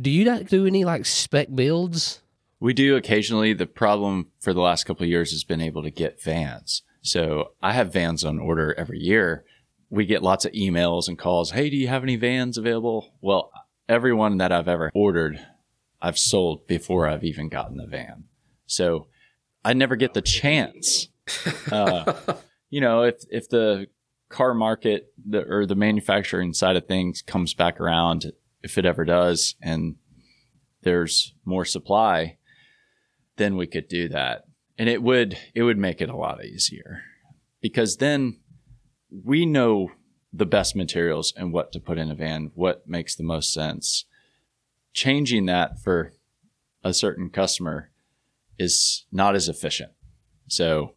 Do 0.00 0.10
you 0.10 0.24
not 0.24 0.46
do 0.46 0.66
any 0.66 0.84
like 0.84 1.04
spec 1.04 1.48
builds? 1.54 2.22
We 2.60 2.72
do 2.72 2.96
occasionally. 2.96 3.52
The 3.52 3.66
problem 3.66 4.28
for 4.40 4.54
the 4.54 4.60
last 4.60 4.84
couple 4.84 5.02
of 5.04 5.10
years 5.10 5.32
has 5.32 5.44
been 5.44 5.60
able 5.60 5.82
to 5.82 5.90
get 5.90 6.22
vans. 6.22 6.82
So 7.02 7.52
I 7.60 7.72
have 7.72 7.92
vans 7.92 8.24
on 8.24 8.38
order 8.38 8.72
every 8.78 9.00
year. 9.00 9.44
We 9.90 10.06
get 10.06 10.22
lots 10.22 10.44
of 10.46 10.52
emails 10.52 11.08
and 11.08 11.18
calls. 11.18 11.50
Hey, 11.50 11.68
do 11.68 11.76
you 11.76 11.88
have 11.88 12.04
any 12.04 12.16
vans 12.16 12.56
available? 12.56 13.12
Well, 13.20 13.50
everyone 13.88 14.38
that 14.38 14.52
I've 14.52 14.68
ever 14.68 14.90
ordered, 14.94 15.44
I've 16.00 16.18
sold 16.18 16.66
before 16.66 17.08
I've 17.08 17.24
even 17.24 17.48
gotten 17.48 17.76
the 17.76 17.86
van. 17.86 18.24
So 18.66 19.08
I 19.64 19.72
never 19.72 19.96
get 19.96 20.14
the 20.14 20.22
chance. 20.22 21.08
Uh, 21.70 22.12
you 22.70 22.80
know, 22.80 23.02
if 23.02 23.16
if 23.30 23.48
the 23.48 23.86
car 24.28 24.54
market 24.54 25.12
the, 25.24 25.44
or 25.46 25.66
the 25.66 25.74
manufacturing 25.74 26.54
side 26.54 26.76
of 26.76 26.86
things 26.86 27.22
comes 27.22 27.54
back 27.54 27.80
around, 27.80 28.32
if 28.62 28.78
it 28.78 28.86
ever 28.86 29.04
does, 29.04 29.54
and 29.60 29.96
there's 30.82 31.34
more 31.44 31.64
supply, 31.64 32.38
then 33.36 33.56
we 33.56 33.66
could 33.66 33.88
do 33.88 34.08
that. 34.08 34.44
And 34.78 34.88
it 34.88 35.02
would 35.02 35.38
it 35.54 35.62
would 35.62 35.78
make 35.78 36.00
it 36.00 36.08
a 36.08 36.16
lot 36.16 36.44
easier. 36.44 37.02
Because 37.60 37.98
then 37.98 38.40
we 39.24 39.46
know 39.46 39.90
the 40.32 40.46
best 40.46 40.74
materials 40.74 41.32
and 41.36 41.52
what 41.52 41.72
to 41.72 41.80
put 41.80 41.98
in 41.98 42.10
a 42.10 42.14
van, 42.14 42.50
what 42.54 42.88
makes 42.88 43.14
the 43.14 43.22
most 43.22 43.52
sense. 43.52 44.06
Changing 44.94 45.46
that 45.46 45.78
for 45.80 46.12
a 46.84 46.92
certain 46.94 47.30
customer 47.30 47.90
is 48.58 49.04
not 49.12 49.34
as 49.34 49.48
efficient. 49.48 49.92
So 50.48 50.94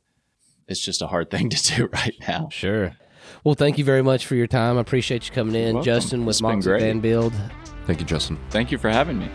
it's 0.67 0.79
just 0.79 1.01
a 1.01 1.07
hard 1.07 1.29
thing 1.31 1.49
to 1.49 1.75
do 1.75 1.87
right 1.93 2.15
now. 2.27 2.49
Sure. 2.51 2.95
Well, 3.43 3.55
thank 3.55 3.77
you 3.77 3.83
very 3.83 4.03
much 4.03 4.25
for 4.25 4.35
your 4.35 4.47
time. 4.47 4.77
I 4.77 4.81
appreciate 4.81 5.27
you 5.27 5.33
coming 5.33 5.55
in. 5.55 5.81
Justin, 5.83 6.25
with 6.25 6.35
It's 6.35 6.41
Moxie 6.41 6.69
great. 6.69 6.81
Van 6.81 6.99
Build. 6.99 7.33
Thank 7.85 7.99
you, 7.99 8.05
Justin. 8.05 8.39
Thank 8.49 8.71
you 8.71 8.77
for 8.77 8.89
having 8.89 9.19
me. 9.19 9.29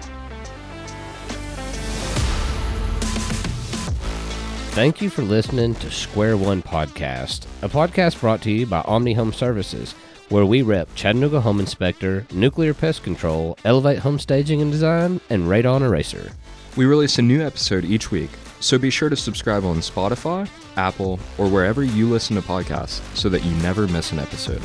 Thank 4.72 5.02
you 5.02 5.10
for 5.10 5.22
listening 5.22 5.74
to 5.76 5.90
Square 5.90 6.36
One 6.36 6.62
Podcast, 6.62 7.46
a 7.62 7.68
podcast 7.68 8.20
brought 8.20 8.40
to 8.42 8.52
you 8.52 8.66
by 8.66 8.82
Omni 8.82 9.14
Home 9.14 9.32
Services, 9.32 9.94
where 10.28 10.46
we 10.46 10.62
rep 10.62 10.94
Chattanooga 10.94 11.40
Home 11.40 11.58
Inspector, 11.58 12.24
Nuclear 12.32 12.72
Pest 12.72 13.02
Control, 13.02 13.58
Elevate 13.64 13.98
Home 13.98 14.18
Staging 14.18 14.62
and 14.62 14.70
Design, 14.70 15.20
and 15.28 15.48
Radon 15.48 15.82
Eraser. 15.82 16.30
We 16.76 16.86
release 16.86 17.18
a 17.18 17.22
new 17.22 17.42
episode 17.44 17.84
each 17.84 18.12
week, 18.12 18.30
so 18.60 18.78
be 18.78 18.90
sure 18.90 19.08
to 19.08 19.16
subscribe 19.16 19.64
on 19.64 19.78
Spotify, 19.78 20.48
Apple, 20.76 21.18
or 21.36 21.48
wherever 21.48 21.82
you 21.82 22.08
listen 22.08 22.36
to 22.36 22.42
podcasts 22.42 23.00
so 23.16 23.28
that 23.28 23.44
you 23.44 23.52
never 23.56 23.88
miss 23.88 24.12
an 24.12 24.20
episode. 24.20 24.62